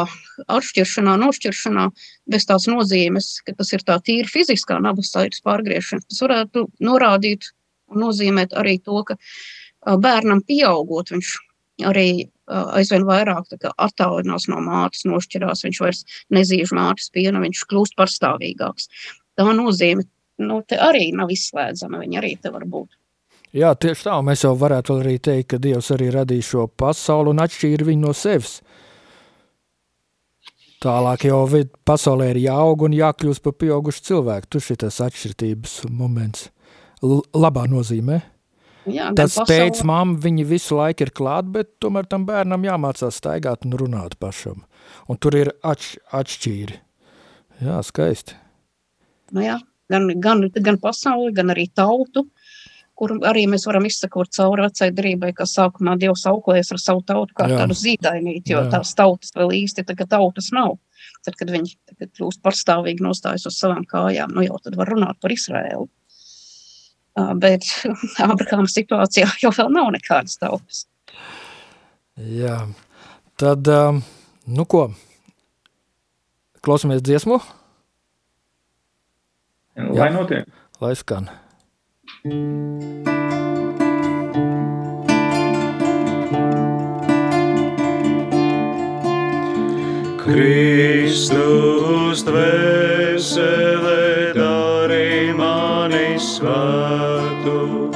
atšķiršanā, 0.45 1.15
nošķiršanā, 1.23 1.87
bez 2.29 2.45
tās 2.49 2.67
nozīmes, 2.69 3.31
ka 3.45 3.55
tas 3.57 3.73
ir 3.73 3.85
tā 3.87 3.97
tīri 4.05 4.29
fiziskā 4.29 4.77
nabas 4.83 5.09
saites 5.15 5.41
pārgriešana, 5.45 6.05
tas 6.05 6.21
varētu 6.25 6.67
norādīt 6.85 7.49
un 7.89 8.03
nozīmēt 8.05 8.53
arī 8.59 8.77
to, 8.85 9.01
ka 9.07 9.17
uh, 9.17 9.97
bērnam 9.97 10.43
pieaugot, 10.45 11.09
viņš 11.15 11.33
arī 11.89 12.09
uh, 12.21 12.75
aizvien 12.77 13.07
vairāk 13.07 13.55
attālinās 13.71 14.45
no 14.51 14.61
mātes, 14.63 15.07
nošķirās, 15.09 15.65
viņš 15.65 15.81
vairs 15.81 16.03
nezīž 16.35 16.75
mātes 16.77 17.09
piena, 17.15 17.41
viņš 17.41 17.65
kļūst 17.71 17.97
parstāvīgāks. 17.99 18.91
Tā 19.39 19.51
nozīme 19.55 20.03
nu, 20.43 20.61
arī 20.75 21.09
nav 21.15 21.31
izslēdzama, 21.31 22.01
viņa 22.03 22.19
arī 22.21 22.33
te 22.41 22.51
var 22.51 22.65
būt. 22.67 22.95
Jā, 23.55 23.71
tieši 23.73 24.05
tā. 24.05 24.17
Mēs 24.25 24.43
jau 24.45 24.51
varētu 24.59 24.99
arī 24.99 25.15
teikt, 25.17 25.47
ka 25.53 25.57
Dievs 25.61 25.89
arī 25.95 26.11
radīja 26.13 26.45
šo 26.51 26.67
pasauli 26.67 27.31
un 27.31 27.41
atšķīra 27.41 27.87
viņu 27.87 28.03
no 28.05 28.13
sevis. 28.13 28.59
Tālāk 30.79 31.25
jau 31.27 31.41
pasaulē 31.87 32.29
ir 32.31 32.39
jāaug 32.45 32.85
un 32.87 32.93
jākļūst 32.95 33.43
par 33.43 33.55
pieaugušu 33.59 34.03
cilvēku. 34.11 34.47
Tur 34.53 34.63
šis 34.63 35.01
atšķirības 35.07 35.79
moments 35.89 36.47
L 37.03 37.21
labā 37.33 37.65
nozīmē. 37.71 38.21
Jā, 38.89 39.09
Tas 39.15 39.35
pasaule- 39.35 39.47
teica, 39.47 39.83
mamma, 39.85 40.17
viņi 40.19 40.45
visu 40.47 40.75
laiku 40.75 41.01
ir 41.01 41.11
klāt, 41.11 41.51
bet 41.51 41.79
tomēr 41.79 42.07
tam 42.07 42.25
bērnam 42.25 42.63
jāmācās 42.63 43.19
staigāt 43.19 43.65
un 43.65 43.71
runāt 43.71 44.15
pašam. 44.19 44.63
Un 45.07 45.17
tur 45.17 45.35
ir 45.35 45.51
atš 45.63 45.97
atšķīri. 46.11 46.79
Jā, 47.61 47.83
skaisti. 47.83 48.33
Nu, 49.35 49.43
jā, 49.45 49.59
gan, 49.91 50.07
gan, 50.21 50.45
gan 50.55 50.79
pasauli, 50.81 51.33
gan 51.37 51.53
arī 51.53 51.67
tautu, 51.75 52.25
kur 52.99 53.13
arī 53.29 53.45
mēs 53.47 53.63
varam 53.69 53.85
izsakot 53.87 54.31
cauri 54.35 54.65
vecai 54.65 54.89
darībai, 54.95 55.31
ka 55.37 55.47
sākumā 55.47 55.95
Dievs 55.99 56.25
auklējas 56.29 56.73
ar 56.75 56.81
savu 56.83 57.03
tautu 57.07 57.35
kā 57.37 57.47
Jā. 57.47 57.61
tādu 57.61 57.77
zīdainīti, 57.79 58.53
jo 58.53 58.63
Jā. 58.65 58.71
tās 58.75 58.91
tautas 58.97 59.31
vēl 59.35 59.55
īsti 59.61 59.87
kā 59.93 60.07
tautas 60.07 60.51
nav. 60.55 60.77
tad, 61.25 61.35
kad 61.39 61.51
viņi 61.51 61.75
tagad 61.87 62.11
kļūst 62.15 62.41
parstāvīgi 62.43 63.03
nostājas 63.03 63.47
uz 63.49 63.57
savām 63.59 63.85
kājām, 63.87 64.31
nu 64.35 64.43
jau 64.45 64.59
tad 64.63 64.77
var 64.79 64.91
runāt 64.91 65.19
par 65.21 65.33
Izraēlu. 65.35 65.87
Bet 67.39 67.67
Abrahāma 68.23 68.69
situācijā 68.71 69.27
jau 69.43 69.51
vēl 69.55 69.71
nav 69.75 69.91
nekādas 69.95 70.39
tautas. 70.39 70.85
Jā, 72.19 72.67
tad, 73.39 73.67
nu 74.47 74.65
ko, 74.67 74.89
klausamies 76.63 77.03
dziesmu? 77.03 77.39
Lai 79.87 80.11
notiek. 80.11 80.45
Lai 80.81 80.95
skan. 80.95 81.29
Kristus 90.29 92.21
dvēselē 92.27 94.35
darī 94.35 95.31
mani 95.33 96.19
svētu, 96.19 97.87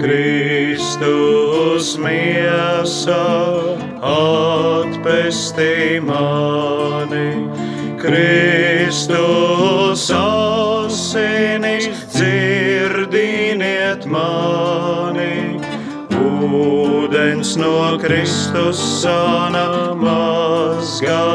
Kristus 0.00 1.94
miesā 2.00 3.28
atpestī 4.00 6.00
mani, 6.00 7.44
Kristus 8.00 10.08
asinis 11.16 11.96
dzirdiniet 12.12 14.04
mani, 14.06 15.56
ūdens 16.12 17.56
no 17.60 17.96
Kristus 18.00 18.80
sana 19.00 19.94
mazgā 19.96 21.25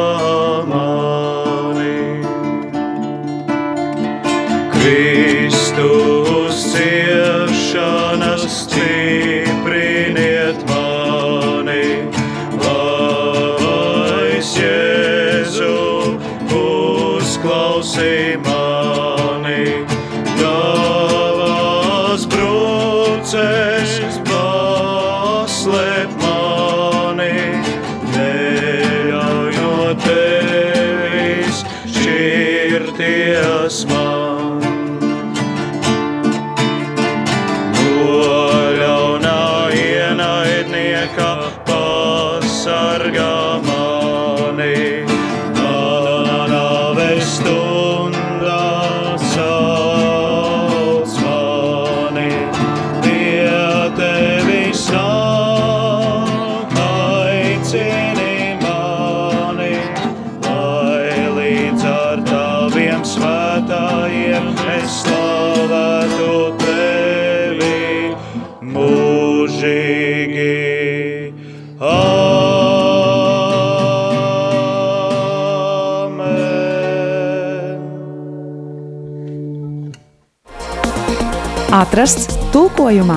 Atrasts 81.81 82.27
tulkojumā. 82.53 83.15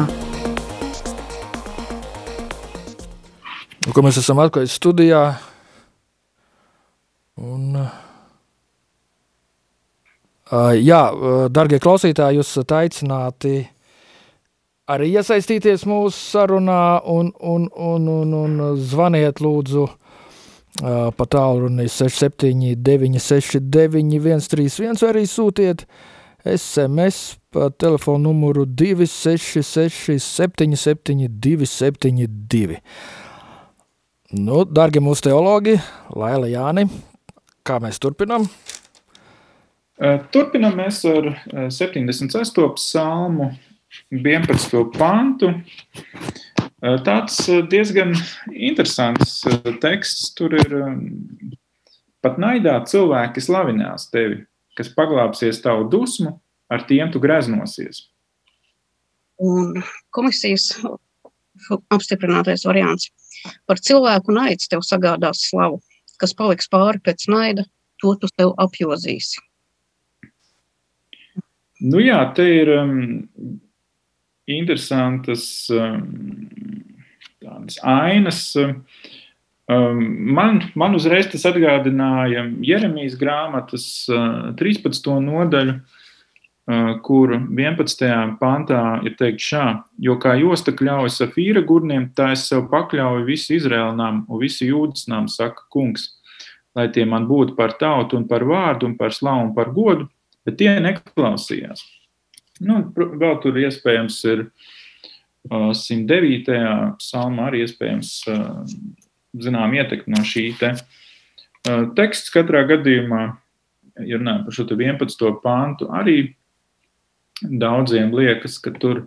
Nu, 3.85 3.93
ko 3.93 4.05
mēs 4.07 4.17
esam 4.23 4.41
atklāti 4.41 4.73
studijā. 4.73 5.21
Un, 7.45 7.77
jā, 10.81 11.03
darbie 11.53 11.83
klausītāji, 11.85 12.41
jūs 12.41 12.55
esat 12.55 12.75
aicināti 12.79 13.53
arī 14.97 15.11
iesaistīties 15.13 15.85
mūsu 15.85 16.17
sarunā 16.17 16.81
un, 17.05 17.35
un, 17.45 17.69
un, 17.69 18.11
un, 18.17 18.35
un 18.47 18.59
zvaniet 18.81 19.45
lūdzu 19.45 19.91
pa 20.81 21.31
tālruni 21.37 21.85
679 21.93 23.21
69 23.29 24.45
131 24.49 25.05
vai 25.05 25.13
arī 25.13 25.29
sūtiet 25.29 25.85
SMS 26.49 27.35
pa 27.55 27.71
telefonu 27.71 28.19
numuru 28.19 28.65
266 28.67 30.19
77 30.19 31.29
272. 31.29 32.81
Nu, 34.35 34.65
darbie 34.67 34.99
mūsu 35.05 35.29
teologi, 35.29 35.77
Laila 36.11 36.49
Jāni, 36.51 36.89
kā 37.63 37.79
mēs 37.83 38.01
turpinām? 38.03 38.49
Turpinām 40.35 40.75
mēs 40.81 41.05
ar 41.07 41.31
76. 41.71 42.59
psalmu, 42.75 43.53
11. 44.11 44.75
pantu. 44.99 45.53
Tāds 47.07 47.39
diezgan 47.71 48.17
interesants 48.51 49.45
teksts. 49.81 50.33
Tur 50.35 50.59
ir 50.59 50.75
pat 52.25 52.41
naidā 52.43 52.81
cilvēki 52.91 53.45
slavinās 53.45 54.11
tevi, 54.11 54.43
kas 54.75 54.91
paglāpsies 54.99 55.63
tavu 55.63 55.87
dusmu, 55.93 56.41
ar 56.73 56.85
tiem 56.89 57.11
tu 57.13 57.21
greznosies. 57.23 58.07
Un 59.43 59.83
komisijas 60.15 60.71
apstiprinātais 61.93 62.65
variants 62.67 63.11
par 63.69 63.81
cilvēku 63.83 64.35
naids 64.35 64.71
tev 64.71 64.85
sagādās 64.87 65.45
slavu, 65.51 65.81
kas 66.21 66.35
paliks 66.37 66.71
pāri 66.71 67.03
pēc 67.05 67.27
naida, 67.31 67.67
to 68.03 68.15
tu 68.21 68.31
sev 68.31 68.55
apjozīsi. 68.63 69.43
Nu 71.85 72.01
jā, 72.01 72.21
te 72.37 72.47
ir 72.63 72.71
um, 72.79 72.99
interesantas 74.49 75.67
um, 75.75 75.99
ainas. 77.83 78.47
Um, 79.69 80.01
man, 80.37 80.63
man 80.79 80.97
uzreiz 80.97 81.29
tas 81.33 81.45
atgādināja 81.51 82.47
Jeremijas 82.65 83.19
grāmatas 83.21 83.87
uh, 84.13 84.55
13. 84.57 85.11
nodaļu, 85.27 85.77
uh, 85.77 86.04
kur 87.05 87.35
11. 87.37 88.37
pantā 88.41 88.83
ir 89.05 89.17
teikts 89.19 89.49
šā, 89.51 89.65
jo 90.01 90.17
kā 90.21 90.33
josta 90.41 90.73
kļaujas 90.73 91.21
ar 91.27 91.33
fīra 91.35 91.61
gurniem, 91.67 92.07
tā 92.17 92.31
es 92.33 92.47
sev 92.49 92.65
pakļauju 92.71 93.27
visu 93.29 93.59
Izrēlnām 93.59 94.23
un 94.29 94.41
visu 94.41 94.71
jūdasnām, 94.71 95.29
saka 95.29 95.67
kungs, 95.75 96.09
lai 96.75 96.89
tie 96.95 97.05
man 97.05 97.29
būtu 97.29 97.57
par 97.59 97.77
tautu 97.81 98.17
un 98.17 98.25
par 98.31 98.47
vārdu 98.49 98.89
un 98.89 98.97
par 98.97 99.13
slavu 99.13 99.51
un 99.51 99.53
par 99.57 99.75
godu, 99.77 100.09
bet 100.47 100.57
tie 100.63 100.73
neklausījās. 100.81 101.85
Nu, 102.65 102.81
vēl 102.97 103.37
tur 103.43 103.61
iespējams 103.61 104.19
ir 104.31 104.47
uh, 104.47 105.71
109. 105.77 106.59
psalmā 107.03 107.51
arī 107.51 107.65
iespējams 107.67 108.15
uh, 108.33 108.63
zinām 109.37 109.75
ietekmi 109.77 110.17
no 110.17 110.25
šī 110.25 110.49
te 110.61 110.77
teksts 111.65 112.33
katrā 112.33 112.65
gadījumā, 112.69 113.23
ja 114.05 114.19
runājam 114.21 114.43
par 114.47 114.57
šo 114.57 114.67
11. 114.69 115.29
pāntu, 115.45 115.89
arī 115.93 116.35
daudziem 117.43 118.15
liekas, 118.15 118.59
ka 118.63 118.73
tur 118.79 119.07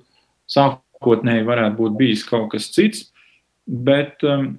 sākotnēji 0.51 1.47
varētu 1.47 1.77
būt 1.79 1.99
bijis 1.99 2.25
kaut 2.27 2.51
kas 2.53 2.69
cits, 2.75 3.07
bet 3.67 4.23
um, 4.27 4.55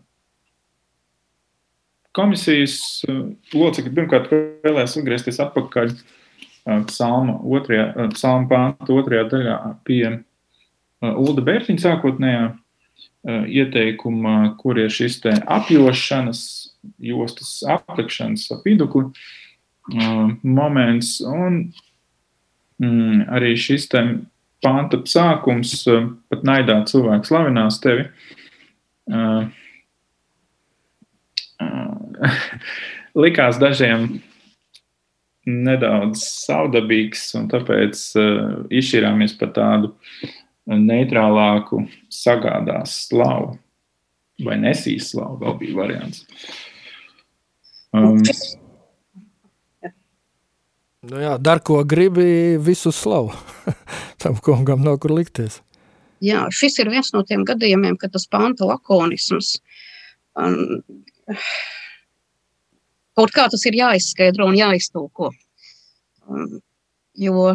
komisijas 2.17 2.79
uh, 3.09 3.27
locekļi 3.55 3.95
pirmkārt 3.97 4.33
vēlēs 4.33 4.97
atgriezties 5.01 5.43
atpakaļ 5.45 5.93
psalma, 6.89 7.39
otrajā, 7.49 8.09
psalma 8.13 8.49
pānta 8.51 8.93
otrajā 8.93 9.25
daļā 9.33 9.59
pie 9.89 10.03
Ulda 11.01 11.45
Bērtiņa 11.47 11.85
sākotnējā 11.85 12.49
ieteikuma, 13.29 14.55
kur 14.61 14.79
ir 14.81 14.93
šis 14.93 15.19
te 15.23 15.35
apjošanas, 15.47 16.41
jostas 17.03 17.59
aptekšanas 17.69 18.49
ap 18.55 18.67
vidukli 18.67 19.09
moments, 20.43 21.19
un 21.25 21.69
mm, 22.83 23.29
arī 23.35 23.55
šis 23.59 23.89
te 23.93 24.03
panta 24.65 25.01
sākums, 25.07 25.85
pat 26.31 26.47
naidā 26.47 26.81
cilvēks 26.89 27.31
slavinās 27.31 27.79
tevi. 27.83 28.09
Likās 33.23 33.59
dažiem 33.61 34.09
nedaudz 35.49 36.23
savdabīgs, 36.45 37.23
un 37.39 37.49
tāpēc 37.51 38.03
uh, 38.21 38.67
izšķirāmies 38.75 39.33
par 39.41 39.55
tādu 39.57 39.95
neitrālāku 40.69 41.87
sagādās 42.13 43.07
slavu. 43.09 43.57
Vai 44.45 44.59
nesīs 44.61 45.11
slavu, 45.15 45.41
vēl 45.41 45.55
bija 45.63 45.79
variants. 45.81 46.21
Um, 47.97 48.21
Nu 51.09 51.23
jā, 51.23 51.37
dar 51.41 51.63
ko 51.65 51.81
gribi, 51.89 52.59
visu 52.61 52.93
slavu. 52.93 53.33
Tam 54.23 54.37
kungam 54.45 54.85
nav 54.85 54.99
kur 55.03 55.15
likties. 55.17 55.63
Jā, 56.25 56.49
šis 56.53 56.81
ir 56.83 56.91
viens 56.93 57.13
no 57.15 57.23
tiem 57.25 57.45
gadījumiem, 57.47 57.97
kad 58.01 58.11
tas 58.13 58.27
panta 58.27 58.67
lakonisms 58.67 59.53
um, 60.35 60.81
kaut 63.19 63.35
kā 63.35 63.47
tas 63.51 63.65
ir 63.71 63.79
jāizskaidro 63.79 64.49
un 64.51 64.59
jāiztulko. 64.59 65.31
Um, 66.27 66.59
jo 67.19 67.53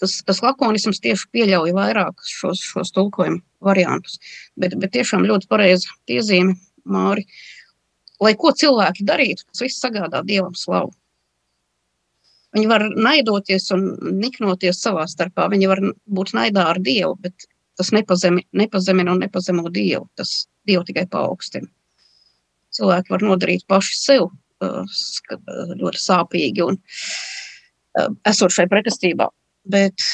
tas, 0.00 0.16
tas 0.26 0.40
lakonisms 0.44 1.02
tieši 1.04 1.28
pieļauj 1.34 1.74
vairākus 1.76 2.32
šos, 2.40 2.64
šos 2.72 2.92
tulkojumu 2.96 3.42
variantus. 3.64 4.18
Bet, 4.60 4.76
bet 4.80 4.96
tiešām 4.96 5.28
ļoti 5.28 5.48
pareizi 5.50 5.92
piezīme, 6.08 6.56
Māri. 6.88 7.26
Lai 8.20 8.32
ko 8.40 8.52
cilvēki 8.56 9.04
darītu, 9.08 9.46
tas 9.48 9.62
viss 9.64 9.84
sagādā 9.84 10.24
dievam 10.26 10.56
slavu. 10.56 10.92
Viņi 12.56 12.66
var 12.70 12.82
naidoties 12.90 13.68
un 13.76 13.84
niknoties 14.18 14.80
savā 14.82 15.04
starpā. 15.10 15.46
Viņi 15.52 15.68
var 15.70 15.82
būt 16.10 16.32
naidā 16.34 16.66
ar 16.72 16.80
Dievu, 16.82 17.14
bet 17.22 17.46
tas 17.78 17.92
nepazemi, 17.94 18.42
nepazemina 18.56 19.14
un 19.14 19.22
nepazemo 19.22 19.70
Dievu. 19.70 20.08
Tas 20.18 20.48
Dievu 20.66 20.82
tikai 20.88 21.06
paaugstina. 21.10 21.70
Cilvēki 22.74 23.14
var 23.14 23.26
nodarīt 23.26 23.66
paši 23.70 23.96
sev 23.98 24.30
ļoti 24.60 26.02
sāpīgi 26.02 26.66
un 26.66 26.78
esot 28.28 28.54
šai 28.54 28.66
pretestībā. 28.70 29.30
Bet 29.70 30.04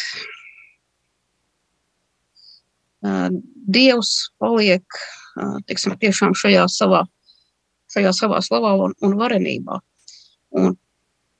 Dievs 3.66 4.12
paliek 4.40 5.00
tiksim, 5.68 5.96
tiešām 6.00 6.34
šajā 6.38 6.64
savā, 6.72 7.04
šajā 7.92 8.12
savā 8.16 8.40
slavā 8.44 8.72
un, 8.86 8.96
un 9.04 9.16
varenībā. 9.18 9.80
Un 10.56 10.76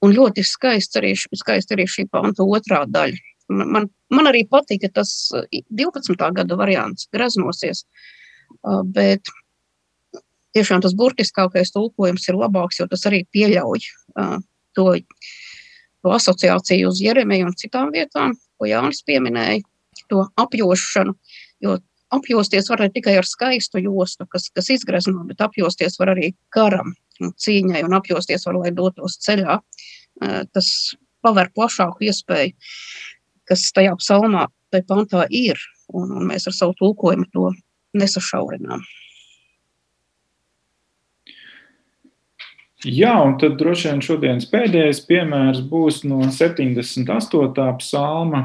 Un 0.04 0.12
ļoti 0.12 0.44
skaists 0.44 0.98
arī, 1.00 1.14
skaists 1.16 1.72
arī 1.72 1.86
šī 1.88 2.06
panta 2.12 2.44
otrā 2.44 2.82
daļa. 2.90 3.22
Man, 3.48 3.86
man, 4.10 4.28
arī 4.28 4.42
patika 4.50 4.90
tas 4.92 5.10
12. 5.30 6.16
gada 6.34 6.58
variants, 6.58 7.06
graznosies, 7.14 7.84
bet 8.92 9.30
tiešām 10.56 10.82
tas 10.82 10.96
burtiskākais 10.98 11.70
tulkojums 11.74 12.26
ir 12.28 12.40
labāks, 12.40 12.80
jo 12.80 12.88
tas 12.90 13.06
arī 13.08 13.22
pieļauj 13.32 13.86
to, 14.76 14.86
to 16.02 16.14
asociāciju 16.18 16.90
uz 16.90 17.00
Jeremiju 17.04 17.48
un 17.52 17.56
citām 17.60 17.94
vietām, 17.94 18.34
ko 18.58 18.68
Jānis 18.68 19.04
pieminēja, 19.06 19.62
to 20.10 20.26
apjošanu, 20.42 21.14
jo 21.62 21.78
apjosties 22.14 22.68
var 22.70 22.84
ne 22.84 22.90
tikai 22.92 23.16
ar 23.20 23.26
skaistu 23.28 23.80
jostu, 23.82 24.26
kas, 24.30 24.50
kas 24.54 24.70
izgrazno, 24.74 25.22
bet 25.28 25.42
apjosties 25.46 25.98
var 26.02 26.16
arī 26.16 26.34
karam 26.54 26.96
cīņai, 27.20 27.82
un 27.86 27.96
apjosties 27.98 28.46
var, 28.48 28.60
lai 28.62 28.74
dotos 28.76 29.18
ceļā. 29.24 29.60
Tas 30.52 30.68
paver 31.24 31.50
plašāku 31.56 32.06
iespēju, 32.08 32.54
kas 33.48 33.70
tajā 33.76 33.96
psalmā, 34.00 34.46
tajā 34.74 34.86
pantā 34.88 35.24
ir, 35.30 35.60
un, 35.92 36.12
un 36.20 36.30
mēs 36.30 36.48
ar 36.48 36.56
savu 36.56 36.76
tulkojumu 36.78 37.28
to 37.34 37.50
nesašaurinām. 37.96 38.84
Jā, 42.86 43.14
un 43.24 43.34
tad 43.40 43.56
droši 43.58 43.88
vien 43.88 44.02
šodienas 44.04 44.46
pēdējais 44.50 45.00
piemērs 45.08 45.62
būs 45.66 46.02
no 46.06 46.20
78. 46.30 47.66
psalma, 47.80 48.42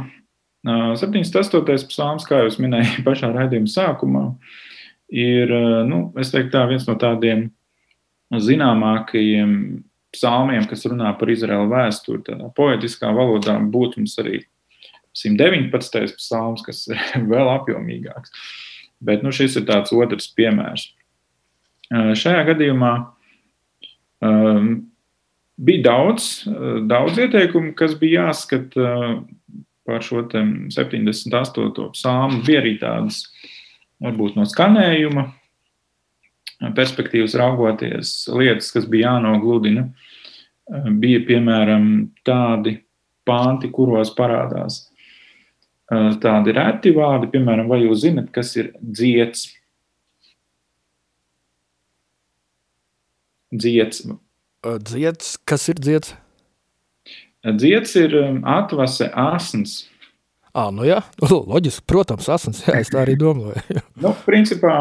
78. 0.63 1.89
psalms, 1.91 2.25
kā 2.25 2.39
jau 2.41 2.51
minēju 2.63 3.03
pašā 3.07 3.29
raidījuma 3.35 3.69
sākumā, 3.69 4.23
ir 5.13 5.51
nu, 5.89 6.05
teiktu, 6.15 6.49
tā, 6.53 6.63
viens 6.69 6.87
no 6.87 6.95
tādiem 7.01 7.49
zināmākajiem 8.39 9.53
psalmiem, 10.11 10.65
kas 10.69 10.85
runā 10.87 11.11
par 11.19 11.31
Izraēlu 11.31 11.69
vēsturi, 11.71 12.23
tādā 12.27 12.49
poetiskā 12.55 13.11
valodā, 13.15 13.57
būtu 13.73 14.01
mums 14.01 14.17
arī 14.21 14.43
119. 15.17 16.17
psalms, 16.19 16.63
kas 16.65 16.85
ir 16.91 16.99
vēl 17.31 17.51
apjomīgāks. 17.57 18.33
Bet 19.01 19.25
nu, 19.25 19.33
šis 19.33 19.57
ir 19.57 19.65
tāds 19.69 19.93
otrs 19.95 20.29
piemērs. 20.37 20.91
Šajā 21.91 22.43
gadījumā 22.47 22.91
um, 24.23 24.67
bija 25.59 25.83
daudz, 25.89 26.27
daudz 26.87 27.17
ieteikumu, 27.19 27.73
kas 27.75 27.97
bija 27.99 28.27
jāskata 28.27 28.91
par 29.89 30.05
šo 30.05 30.23
78. 30.29 31.89
psalmu 31.97 32.43
bija 32.45 32.61
arī 32.61 32.77
tādas, 32.79 33.25
varbūt 34.01 34.37
no 34.37 34.45
skanējuma 34.47 35.25
perspektīvas 36.77 37.35
raugoties, 37.39 38.13
lietas, 38.31 38.69
kas 38.75 38.85
bija 38.89 39.15
jānogludina, 39.15 39.87
bija 41.01 41.23
piemēram 41.27 41.85
tādi 42.27 42.77
panti, 43.27 43.69
kuros 43.73 44.13
parādās 44.17 44.85
tādi 46.21 46.53
reti 46.55 46.93
vārdi, 46.95 47.29
piemēram, 47.33 47.67
vai 47.67 47.81
jūs 47.83 48.05
zinat, 48.05 48.31
kas 48.31 48.53
ir 48.55 48.71
dziets? 48.79 49.49
Dziets. 53.51 54.05
Dziets, 54.63 55.35
kas 55.43 55.67
ir 55.67 55.81
dziets? 55.83 56.13
Dziets 57.41 57.95
ir 57.99 58.13
um, 58.21 58.43
atvase 58.47 59.09
asins. 59.17 59.81
À, 60.53 60.69
nu 60.71 60.85
jā, 60.87 61.01
loģiski, 61.51 61.83
protams, 61.89 62.29
asins, 62.31 62.61
jā, 62.67 62.77
es 62.79 62.91
tā 62.91 63.01
arī 63.03 63.17
domāju. 63.19 63.81
nu, 64.03 64.13
principā, 64.23 64.75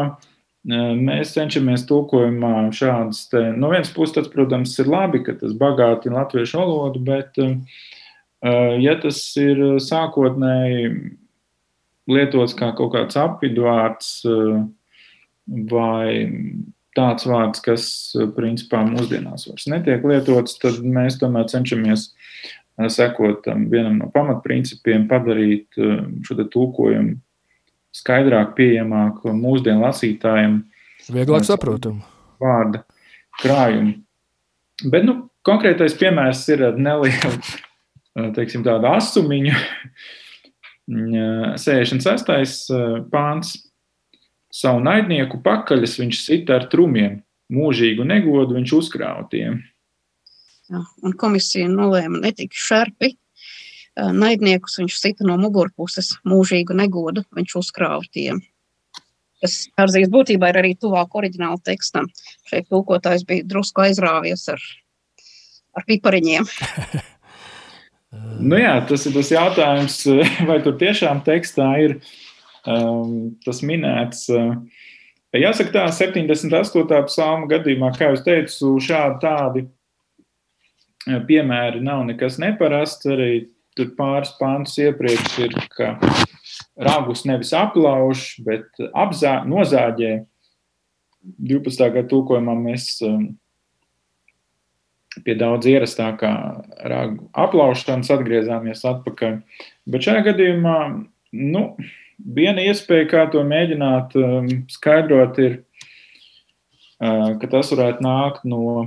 mēs 0.67 1.33
cenšamies 1.33 1.87
tulkojumā 1.89 2.69
šādas, 2.75 3.25
te, 3.31 3.41
no 3.57 3.71
vienas 3.71 3.91
puses, 3.93 4.13
tas, 4.15 4.29
protams, 4.29 4.77
ir 4.79 4.89
labi, 4.91 5.23
ka 5.25 5.33
tas 5.39 5.55
bagātina 5.57 6.21
latviešu 6.21 6.59
valodu, 6.61 7.01
bet, 7.05 7.39
ja 8.81 8.95
tas 9.01 9.23
ir 9.41 9.79
sākotnēji 9.81 10.91
lietots 12.11 12.53
kā 12.57 12.71
kaut 12.77 12.93
kāds 12.93 13.17
apvidvārds 13.17 14.21
vai 15.71 16.29
tāds 16.97 17.25
vārds, 17.25 17.63
kas 17.63 17.85
principā 18.35 18.83
mūsdienās 18.85 19.47
vairs 19.47 19.67
netiek 19.71 20.03
lietots, 20.05 20.59
tad 20.61 20.81
mēs 20.83 21.17
tomēr 21.21 21.47
cenšamies 21.49 22.11
sekot 22.91 23.43
tam 23.45 23.67
vienam 23.71 23.99
no 24.01 24.09
pamatprincipiem, 24.13 25.07
padarīt 25.09 25.77
šo 26.25 26.37
tulkojumu 26.43 27.17
skaidrāk 27.95 28.53
pieejamāku 28.57 29.33
mūsdienu 29.35 29.83
lasītājiem. 29.85 30.61
Vieglāk 31.11 31.45
saprotamu. 31.47 32.05
Vārda 32.41 32.83
krājumu. 33.41 33.97
Bet 34.91 35.05
nu, 35.05 35.17
konkrētais 35.45 35.93
piemērs 35.99 36.45
ir 36.53 36.63
neliela, 36.77 37.33
teiksim, 38.37 38.63
tāda 38.67 38.95
asumiņa. 38.99 39.57
66. 40.91 42.73
pāns 43.13 43.53
Savu 44.51 44.81
naidnieku 44.83 45.39
pakaļas 45.45 45.95
viņš 46.01 46.17
sita 46.25 46.57
ar 46.59 46.65
trumiem, 46.71 47.21
mūžīgu 47.55 48.03
negodu 48.07 48.57
viņš 48.57 48.73
uzkrāva 48.75 49.23
tiem. 49.31 49.61
Ja, 50.71 50.83
un 51.03 51.15
komisija 51.19 51.69
nolēma 51.71 52.19
netik 52.25 52.55
šerpi. 52.55 53.13
Naidniekus 53.99 54.77
viņš 54.79 54.95
sita 54.95 55.27
no 55.27 55.35
mugurpuses, 55.39 56.13
mūžīgu 56.27 56.75
negodu 56.77 57.25
viņš 57.35 57.57
uzkrāva 57.59 58.07
tiem. 58.13 58.39
Tas 59.41 59.65
ārzīs 59.81 60.11
būtībā 60.13 60.51
ir 60.51 60.59
arī 60.61 60.71
tuvāk 60.77 61.15
oriģināla 61.17 61.59
tekstam. 61.65 62.07
Šeit 62.47 62.69
tulkotājs 62.69 63.25
bija 63.27 63.47
drusku 63.49 63.83
aizrāvies 63.83 64.45
ar, 64.53 64.61
ar 65.75 65.87
pipariņiem. 65.89 66.47
nu 68.51 68.61
jā, 68.61 68.75
tas 68.87 69.07
ir 69.09 69.17
tas 69.17 69.33
jautājums, 69.33 69.97
vai 70.49 70.61
tur 70.63 70.77
tiešām 70.79 71.23
tekstā 71.27 71.67
ir 71.83 71.97
um, 72.63 73.33
tas 73.43 73.63
minēts. 73.65 74.27
Uh, 74.31 74.55
jāsaka, 75.35 75.73
tā 75.81 75.87
78. 75.99 77.01
psalma 77.09 77.49
gadījumā, 77.51 77.91
kā 77.97 78.13
jau 78.13 78.21
teicu, 78.29 78.75
šādi 78.87 79.19
tādi 79.25 79.65
uh, 79.65 81.17
piemēri 81.27 81.81
nav 81.83 82.05
nekas 82.07 82.37
neparasts. 82.39 83.09
Arī 83.09 83.33
tur 83.77 83.91
pāris 83.97 84.33
pāntus 84.39 84.77
iepriekš 84.81 85.37
ir, 85.45 85.55
ka 85.75 85.93
ragus 86.79 87.23
nevis 87.27 87.53
aplauž, 87.55 88.33
bet 88.45 88.67
apzā, 88.91 89.41
nozāģē. 89.47 90.17
12. 91.21 91.85
gada 91.93 92.07
tūkojumā 92.09 92.55
mēs 92.57 92.95
um, 93.05 93.27
pie 95.21 95.35
daudz 95.37 95.67
ierastākā 95.69 96.31
ragu 96.89 97.27
aplaušanas 97.37 98.09
atgriezāmies 98.15 98.81
atpakaļ. 98.89 99.35
Bet 99.85 100.07
šajā 100.07 100.23
gadījumā, 100.31 100.77
nu, 101.37 101.65
Viena 102.21 102.61
iespēja, 102.61 103.07
kā 103.09 103.21
to 103.33 103.41
mēģināt 103.47 104.11
um, 104.19 104.49
skaidrot, 104.69 105.39
ir, 105.41 105.55
uh, 107.01 107.31
ka 107.41 107.49
tas 107.49 107.71
varētu 107.73 108.05
nākt 108.05 108.43
no 108.45 108.83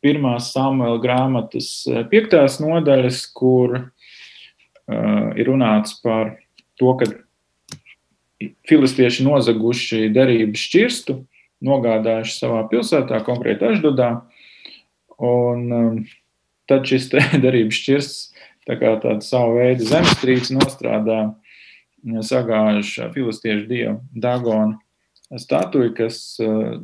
pirmās 0.00 0.48
Samuela 0.54 0.96
grāmatas 0.98 1.66
eh, 1.86 2.00
piektās 2.10 2.56
nodaļas, 2.62 3.20
kur 3.36 3.76
uh, 3.76 3.84
ir 4.90 5.48
runāts 5.48 5.94
par 6.02 6.36
to, 6.80 6.94
ka 6.98 7.08
filistieši 8.66 9.26
nozaguši 9.26 10.08
derības 10.14 10.64
šķirstu, 10.66 11.18
nogādājuši 11.62 12.34
savā 12.34 12.64
pilsētā, 12.70 13.20
konkrēti 13.26 13.68
Aždodā, 13.68 14.10
un 15.22 15.68
um, 15.76 16.00
tad 16.70 16.88
šis 16.88 17.10
derības 17.44 17.78
šķirsts 17.78 18.48
tā 18.66 18.78
kā 18.78 18.96
tāda 19.02 19.22
savu 19.26 19.58
veidu 19.58 19.86
zemestrīce 19.88 20.54
nostrādā, 20.54 21.20
sagājuši 22.02 23.10
filistiešu 23.14 23.66
dievu 23.70 23.96
Dagonu 24.10 24.78
statuju, 25.38 25.92
kas 25.96 26.18
uh, 26.42 26.80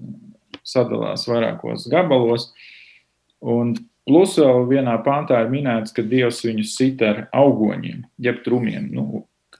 sadalās 0.66 1.26
vairākos 1.28 1.88
gabalos. 1.90 2.52
Un 3.38 3.74
plus 4.08 4.38
vēl 4.40 4.66
vienā 4.70 4.96
pāntā 5.04 5.42
ir 5.44 5.50
minēts, 5.52 5.92
ka 5.94 6.02
Dievs 6.06 6.40
viņus 6.46 6.76
sit 6.78 7.02
ar 7.04 7.16
augoņiem, 7.36 8.02
jeb 8.24 8.36
trumiem. 8.46 8.84
Nu, 8.94 9.02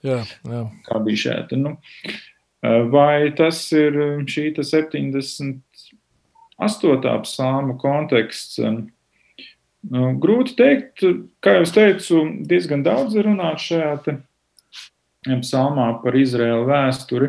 jā, 0.07 0.21
jā. 0.49 0.63
Kā 0.89 0.97
bija 1.05 1.19
šeit? 1.25 1.53
Nu, 1.61 1.77
vai 2.93 3.31
tas 3.39 3.61
ir 3.77 3.93
šī 4.29 4.45
78. 4.57 5.61
psalma 7.29 7.75
konteksts? 7.79 8.59
Nu, 9.89 10.19
grūti 10.21 10.57
teikt, 10.59 11.05
kā 11.45 11.51
jau 11.61 11.67
teicu, 11.77 12.25
diezgan 12.51 12.83
daudz 12.87 13.15
ir 13.15 13.25
runāts 13.29 13.69
šajā 13.71 13.93
psalmā 15.45 16.03
par 16.03 16.13
Izraēlu 16.19 16.67
vēsturi. 16.69 17.29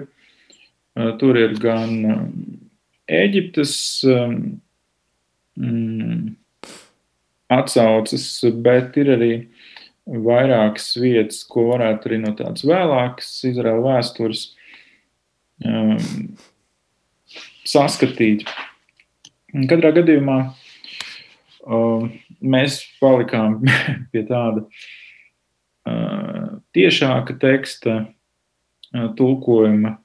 Tur 1.19 1.37
ir 1.39 1.53
gan 1.61 1.91
Eģiptes 3.09 4.03
mm, 5.57 6.35
atsaucas, 7.49 8.25
bet 8.61 8.97
ir 9.01 9.13
arī 9.15 9.33
vairākas 10.09 10.93
vietas, 11.01 11.43
ko 11.45 11.69
varētu 11.73 12.09
arī 12.09 12.21
no 12.23 12.33
tādas 12.37 12.65
vēlākas 12.65 13.29
Izraēla 13.49 13.83
vēstures 13.85 14.45
um, 15.65 15.97
saskatīt. 17.67 18.45
Katrā 19.69 19.91
gadījumā 19.97 20.37
um, 21.65 22.09
mēs 22.41 22.81
palikām 23.01 23.59
pie 24.13 24.23
tāda 24.29 24.65
uh, 24.65 26.59
tiešāka 26.77 27.37
teksta 27.41 27.97
uh, 28.05 29.09
tulkojuma, 29.17 29.97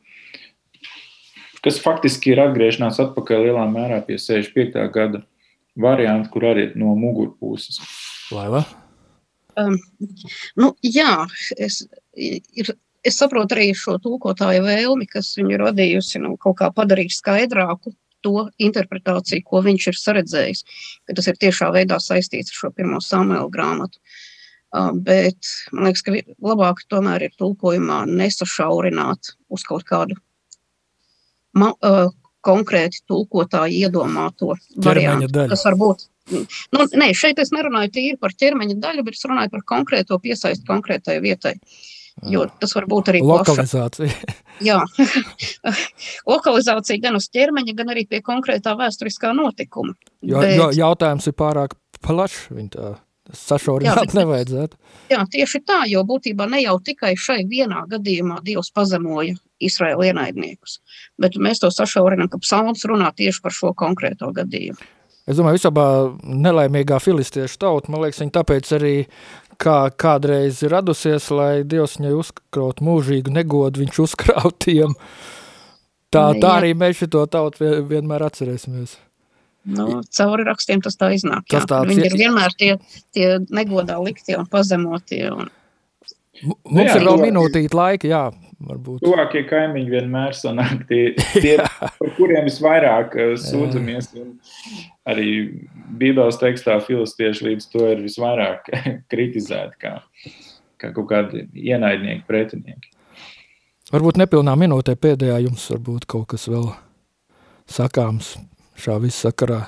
kas 1.64 1.80
faktiski 1.80 2.35
ir 2.35 2.44
atgriešanās 2.44 3.00
atpakaļ 3.04 3.48
lielā 3.48 3.68
mērā 3.72 4.02
pie 4.04 4.18
65. 4.20 4.85
gada 4.92 5.24
variantu, 5.80 6.30
kur 6.34 6.48
arī 6.52 6.70
no 6.78 6.94
mugurpuses. 6.98 7.80
Laiva? 8.34 8.64
Um, 9.60 9.76
nu, 10.58 10.72
jā, 10.82 11.26
es, 11.62 11.84
ir, 12.14 12.72
es 13.06 13.18
saprotu 13.20 13.54
arī 13.56 13.68
šo 13.78 13.96
tūkotāju 14.02 14.64
vēlmi, 14.66 15.06
kas 15.10 15.34
viņu 15.38 15.60
radījusi 15.62 16.22
nu, 16.24 16.34
kaut 16.40 16.58
kā 16.62 16.70
padarīt 16.74 17.14
skaidrāku 17.14 17.94
to 18.24 18.48
interpretāciju, 18.62 19.44
ko 19.46 19.60
viņš 19.62 19.88
ir 19.90 19.98
saredzējis, 20.00 20.64
ka 21.06 21.16
tas 21.18 21.28
ir 21.30 21.38
tiešā 21.42 21.68
veidā 21.74 22.00
saistīts 22.00 22.54
ar 22.54 22.62
šo 22.62 22.72
pirmo 22.74 23.02
Samuela 23.04 23.50
grāmatu. 23.52 24.00
Uh, 24.74 24.90
bet 25.06 25.38
man 25.70 25.87
liekas, 25.87 26.02
ka 26.02 26.16
labāk 26.42 26.82
tomēr 26.90 27.28
ir 27.28 27.34
tulkojumā 27.38 28.00
nesašaurināt 28.10 29.37
uz 29.54 29.62
kaut 29.68 29.84
kādu 29.87 30.18
ma, 31.54 31.70
uh, 31.78 32.10
konkrēti 32.44 33.02
tulkotāji 33.09 33.85
iedomāto 33.87 34.54
variantu, 34.85 35.46
kas 35.50 35.64
var 35.68 35.78
būt. 35.80 36.07
Nu, 36.72 36.87
nē, 36.96 37.11
šeit 37.16 37.40
es 37.42 37.52
nerunāju 37.52 37.92
tīri 37.92 38.18
par 38.20 38.33
ķermeņa 38.33 38.78
daļu, 38.80 39.04
bet 39.04 39.18
es 39.18 39.26
runāju 39.28 39.52
par 39.52 39.64
konkrēto 39.74 40.18
piesaisti 40.22 40.64
konkrētai 40.68 41.18
vietai. 41.24 41.59
Jo 42.30 42.44
tas 42.61 42.72
var 42.76 42.87
būt 42.88 43.11
arī 43.11 43.20
lokalizācija. 43.26 44.35
Jā, 44.68 44.78
lokalizācija 46.33 47.02
gan 47.02 47.18
uz 47.18 47.26
ķermeņa, 47.35 47.74
gan 47.76 47.90
arī 47.92 48.07
pie 48.09 48.22
konkrētā 48.24 48.76
vēsturiskā 48.78 49.33
notikuma. 49.37 49.96
Jo, 50.22 50.38
bet... 50.44 50.54
jo 50.57 50.70
jautājums 50.78 51.26
ir 51.28 51.37
pārāk 51.37 51.74
plašs. 52.04 52.46
Sašaurināt 53.35 54.12
nevajadzētu. 54.12 54.76
Jā, 55.09 55.22
tieši 55.33 55.62
tā, 55.64 55.78
jo 55.88 56.02
būtībā 56.04 56.44
ne 56.52 56.61
jau 56.61 56.74
tikai 56.85 57.14
šai 57.16 57.46
vienā 57.48 57.87
gadījumā 57.88 58.42
Dievs 58.44 58.68
pazemoja 58.76 59.33
Izraēla 59.68 60.11
ienaidniekus, 60.11 60.81
bet 61.20 61.38
mēs 61.40 61.62
to 61.62 61.70
sašaurinām, 61.72 62.31
ka 62.33 62.40
psalms 62.42 62.85
runā 62.88 63.12
tieši 63.16 63.42
par 63.44 63.55
šo 63.57 63.72
konkrēto 63.79 64.33
gadījumu. 64.37 64.92
Es 65.24 65.38
domāju, 65.38 65.57
visabā 65.57 65.87
nelaimīgā 66.20 66.98
filistiešu 67.00 67.57
tauta, 67.62 67.88
man 67.92 68.05
liekas, 68.05 68.20
viņa 68.20 68.35
tāpēc 68.35 68.74
arī 68.77 68.96
kā 69.61 69.79
kādreiz 69.96 70.61
ir 70.64 70.74
radusies, 70.74 71.31
lai 71.33 71.62
Dievs 71.64 71.96
viņai 71.98 72.12
uzkraut 72.18 72.83
mūžīgu 72.85 73.33
negodu, 73.33 73.85
viņš 73.85 74.03
uzkrautiem. 74.05 74.92
Tā, 76.14 76.29
tā 76.38 76.53
arī 76.61 76.74
mēs 76.79 77.00
šo 77.00 77.24
tautu 77.27 77.72
vienmēr 77.88 78.27
atcerēsimies. 78.29 78.98
Nu, 79.64 80.03
cauri 80.12 80.44
rakstiem 80.44 80.83
tas 80.85 80.98
tā 81.00 81.09
iznāk. 81.16 81.46
Tas 81.48 81.64
tāds, 81.68 81.88
Viņi 81.88 82.11
ir 82.11 82.16
vienmēr 82.20 82.53
tie, 82.61 82.74
tie 83.16 83.29
negodā 83.48 83.96
liktie 84.03 84.37
un 84.37 84.44
pazemotie. 84.50 85.24
Un... 85.33 85.48
Mums 86.44 86.68
nu 86.68 86.85
jā, 86.85 86.98
ir 86.98 87.07
vēl 87.09 87.22
minūtīte 87.22 87.79
laika, 87.79 88.11
jā. 88.11 88.24
Varbūt. 88.64 89.03
Tuvākie 89.05 89.42
kaimiņi 89.48 89.92
vienmēr 89.92 90.37
sanāk 90.37 90.87
tie, 90.88 91.03
tie 91.35 91.59
par 92.00 92.12
kuriem 92.16 92.46
visvairāk 92.48 93.16
uh, 93.18 93.35
sūdzamies. 93.40 94.11
Arī 95.11 95.29
Bībeles 96.00 96.40
tekstā 96.40 96.79
filistieši 96.85 97.50
līdz 97.50 97.68
to 97.72 97.85
ir 97.92 98.03
visvairāk 98.05 98.70
kritizēti 99.12 99.81
kā, 99.85 99.94
kā 100.81 100.92
kaut 100.96 101.11
kādi 101.12 101.44
ienaidnieki, 101.53 102.24
pretinieki. 102.29 102.92
Varbūt 103.92 104.18
nepilnā 104.22 104.57
minūtē 104.59 104.96
pēdējā 104.96 105.42
jums 105.44 105.68
varbūt 105.74 106.09
kaut 106.09 106.31
kas 106.33 106.48
vēl 106.48 106.70
sakāms 107.70 108.35
šā 108.81 108.96
viss 109.03 109.27
sakarā? 109.27 109.66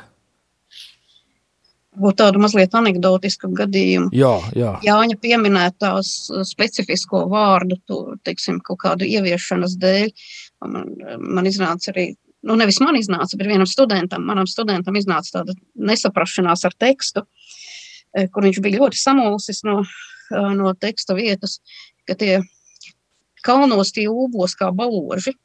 Būtu 1.96 2.18
tādu 2.20 2.40
mazliet 2.42 2.74
anekdotisku 2.76 3.48
gadījumu. 3.56 4.10
Jā, 4.16 4.34
jā. 4.56 4.74
Jāņa 4.84 5.16
pieminētās 5.22 6.10
specifisko 6.44 7.24
vārdu, 7.32 7.78
tu, 7.88 8.00
teiksim, 8.26 8.58
kaut 8.64 8.82
kādu 8.82 9.08
ieviešanas 9.08 9.78
dēļ. 9.80 10.12
Man, 10.66 10.90
man 11.20 11.48
iznāca 11.48 11.92
arī, 11.94 12.10
nu 12.46 12.56
nevis 12.60 12.80
man 12.84 12.98
iznāca, 13.00 13.38
bet 13.38 13.48
vienam 13.48 13.68
studentam, 13.70 14.26
manam 14.28 14.48
studentam 14.50 14.98
iznāca 14.98 15.38
tāda 15.38 15.56
nesaprašanās 15.76 16.66
ar 16.68 16.76
tekstu, 16.76 17.24
eh, 18.16 18.28
kur 18.28 18.44
viņš 18.44 18.60
bija 18.64 18.82
ļoti 18.82 19.00
samulsis 19.00 19.64
no, 19.64 19.80
eh, 19.82 20.52
no 20.58 20.74
teksta 20.74 21.16
vietas, 21.16 21.60
ka 22.06 22.14
tie 22.14 22.42
kalnos 23.46 23.92
tie 23.94 24.08
ūbos 24.10 24.56
kā 24.58 24.72
baloži, 24.74 25.36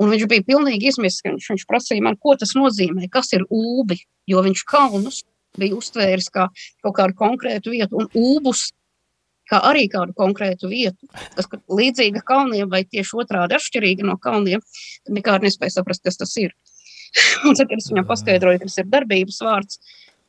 Un 0.00 0.12
viņš 0.12 0.26
bija 0.30 0.46
pilnīgi 0.46 0.90
izmisis. 0.90 1.22
Viņš, 1.26 1.50
viņš 1.52 1.66
prasīja 1.68 2.04
man, 2.06 2.16
ko 2.20 2.34
tas 2.40 2.54
nozīmē, 2.56 3.08
kas 3.12 3.34
ir 3.36 3.44
ūbi. 3.52 4.00
Jo 4.30 4.44
viņš 4.46 4.64
kalnus 4.68 5.24
bija 5.58 5.76
uztvēris 5.76 6.30
kā 6.32 6.46
kaut 6.84 6.94
kādu 6.96 7.16
konkrētu 7.18 7.74
vietu, 7.74 7.98
un 7.98 8.06
ūbus 8.16 8.70
kā 9.50 9.58
arī 9.66 9.88
kādu 9.90 10.14
konkrētu 10.16 10.70
vietu, 10.70 11.08
kas 11.34 11.48
līdzīga 11.66 12.22
kalniem 12.26 12.70
vai 12.70 12.84
tieši 12.86 13.18
otrādi 13.18 13.56
atšķirīga 13.58 14.06
no 14.06 14.14
kalniem, 14.22 14.62
tad 15.04 15.16
nekādi 15.16 15.48
nespēja 15.48 15.80
saprast, 15.80 16.04
kas 16.06 16.20
tas 16.20 16.36
ir. 16.38 16.54
un 17.46 17.58
tad, 17.58 17.66
kad 17.66 17.80
es 17.80 17.90
viņam 17.90 18.06
paskaidroju, 18.06 18.62
ka 18.62 18.70
tas 18.70 18.78
ir 18.78 18.90
darbības 18.92 19.40
vārds, 19.42 19.80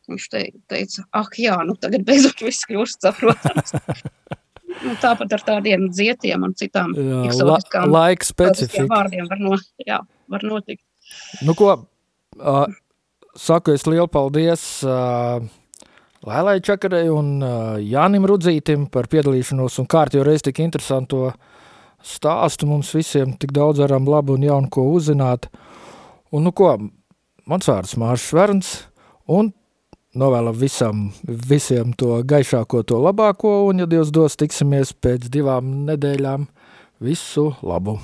viņš 0.09 0.29
te, 0.33 0.45
teica, 0.71 1.05
ak 1.21 1.37
jā, 1.39 1.59
nu 1.67 1.77
tagad 1.77 2.07
beidzot 2.07 2.41
viss 2.41 2.65
kļūst 2.69 3.05
saprotams. 3.05 3.77
Nu, 4.81 4.95
tāpat 5.01 5.33
ar 5.37 5.43
tādiem 5.45 5.87
dzietiem 5.93 6.45
un 6.47 6.53
citām 6.57 6.93
eksotiskām 6.97 7.89
la, 7.89 8.07
laika 8.07 8.27
specifika. 8.27 8.87
vārdiem 8.89 9.27
var, 9.29 9.41
no, 9.41 9.57
jā, 9.85 9.99
var 10.31 10.45
notikt. 10.47 10.83
Nu, 11.45 11.55
ko, 11.57 11.75
uh, 12.39 12.65
saku 13.37 13.75
es 13.75 13.85
lielu 13.89 14.07
paldies 14.11 14.63
uh, 14.87 15.43
Lēlai 16.25 16.59
Čakarei 16.65 17.09
un 17.13 17.37
uh, 17.41 17.77
Jānim 17.81 18.25
Rudzītim 18.29 18.87
par 18.93 19.09
piedalīšanos 19.11 19.79
un 19.81 19.89
kārtīgi 19.89 20.25
reiz 20.25 20.45
tik 20.45 20.61
interesanto 20.63 21.31
stāstu 22.05 22.69
mums 22.69 22.91
visiem, 22.95 23.35
tik 23.37 23.53
daudz 23.53 23.81
varam 23.83 24.09
labu 24.09 24.35
un 24.37 24.45
jaunu 24.45 24.69
ko 24.73 24.87
uzzināt. 24.95 25.47
Un 26.33 26.47
nu 26.47 26.53
ko, 26.55 26.73
mans 27.49 27.69
vārds 27.69 27.97
Māršs 27.99 28.29
Verns, 28.37 28.71
un 29.29 29.51
novēlam 30.17 30.55
visam, 30.57 31.05
visiem 31.25 31.93
to 31.97 32.19
gaišāko, 32.27 32.83
to 32.87 32.99
labāko, 33.01 33.53
un, 33.69 33.83
ja 33.83 33.89
Dievs 33.89 34.11
dos, 34.13 34.37
tiksimies 34.39 34.93
pēc 34.93 35.29
divām 35.31 35.85
nedēļām. 35.89 36.47
Visu 37.01 37.47
labu! 37.65 37.97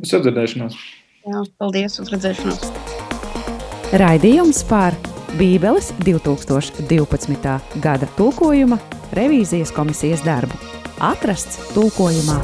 Uz 0.00 0.12
redzēšanos! 0.12 0.76
Jā, 1.22 1.44
paldies, 1.60 1.96
uz 2.02 2.10
redzēšanos! 2.12 2.66
Raidījums 4.00 4.62
par 4.68 4.96
Bībeles 5.38 5.92
2012. 6.04 7.56
gada 7.84 8.08
tulkojuma 8.18 8.80
revīzijas 9.16 9.72
komisijas 9.76 10.24
darbu 10.26 10.56
atrasts 11.02 11.58
tulkojumā 11.72 12.38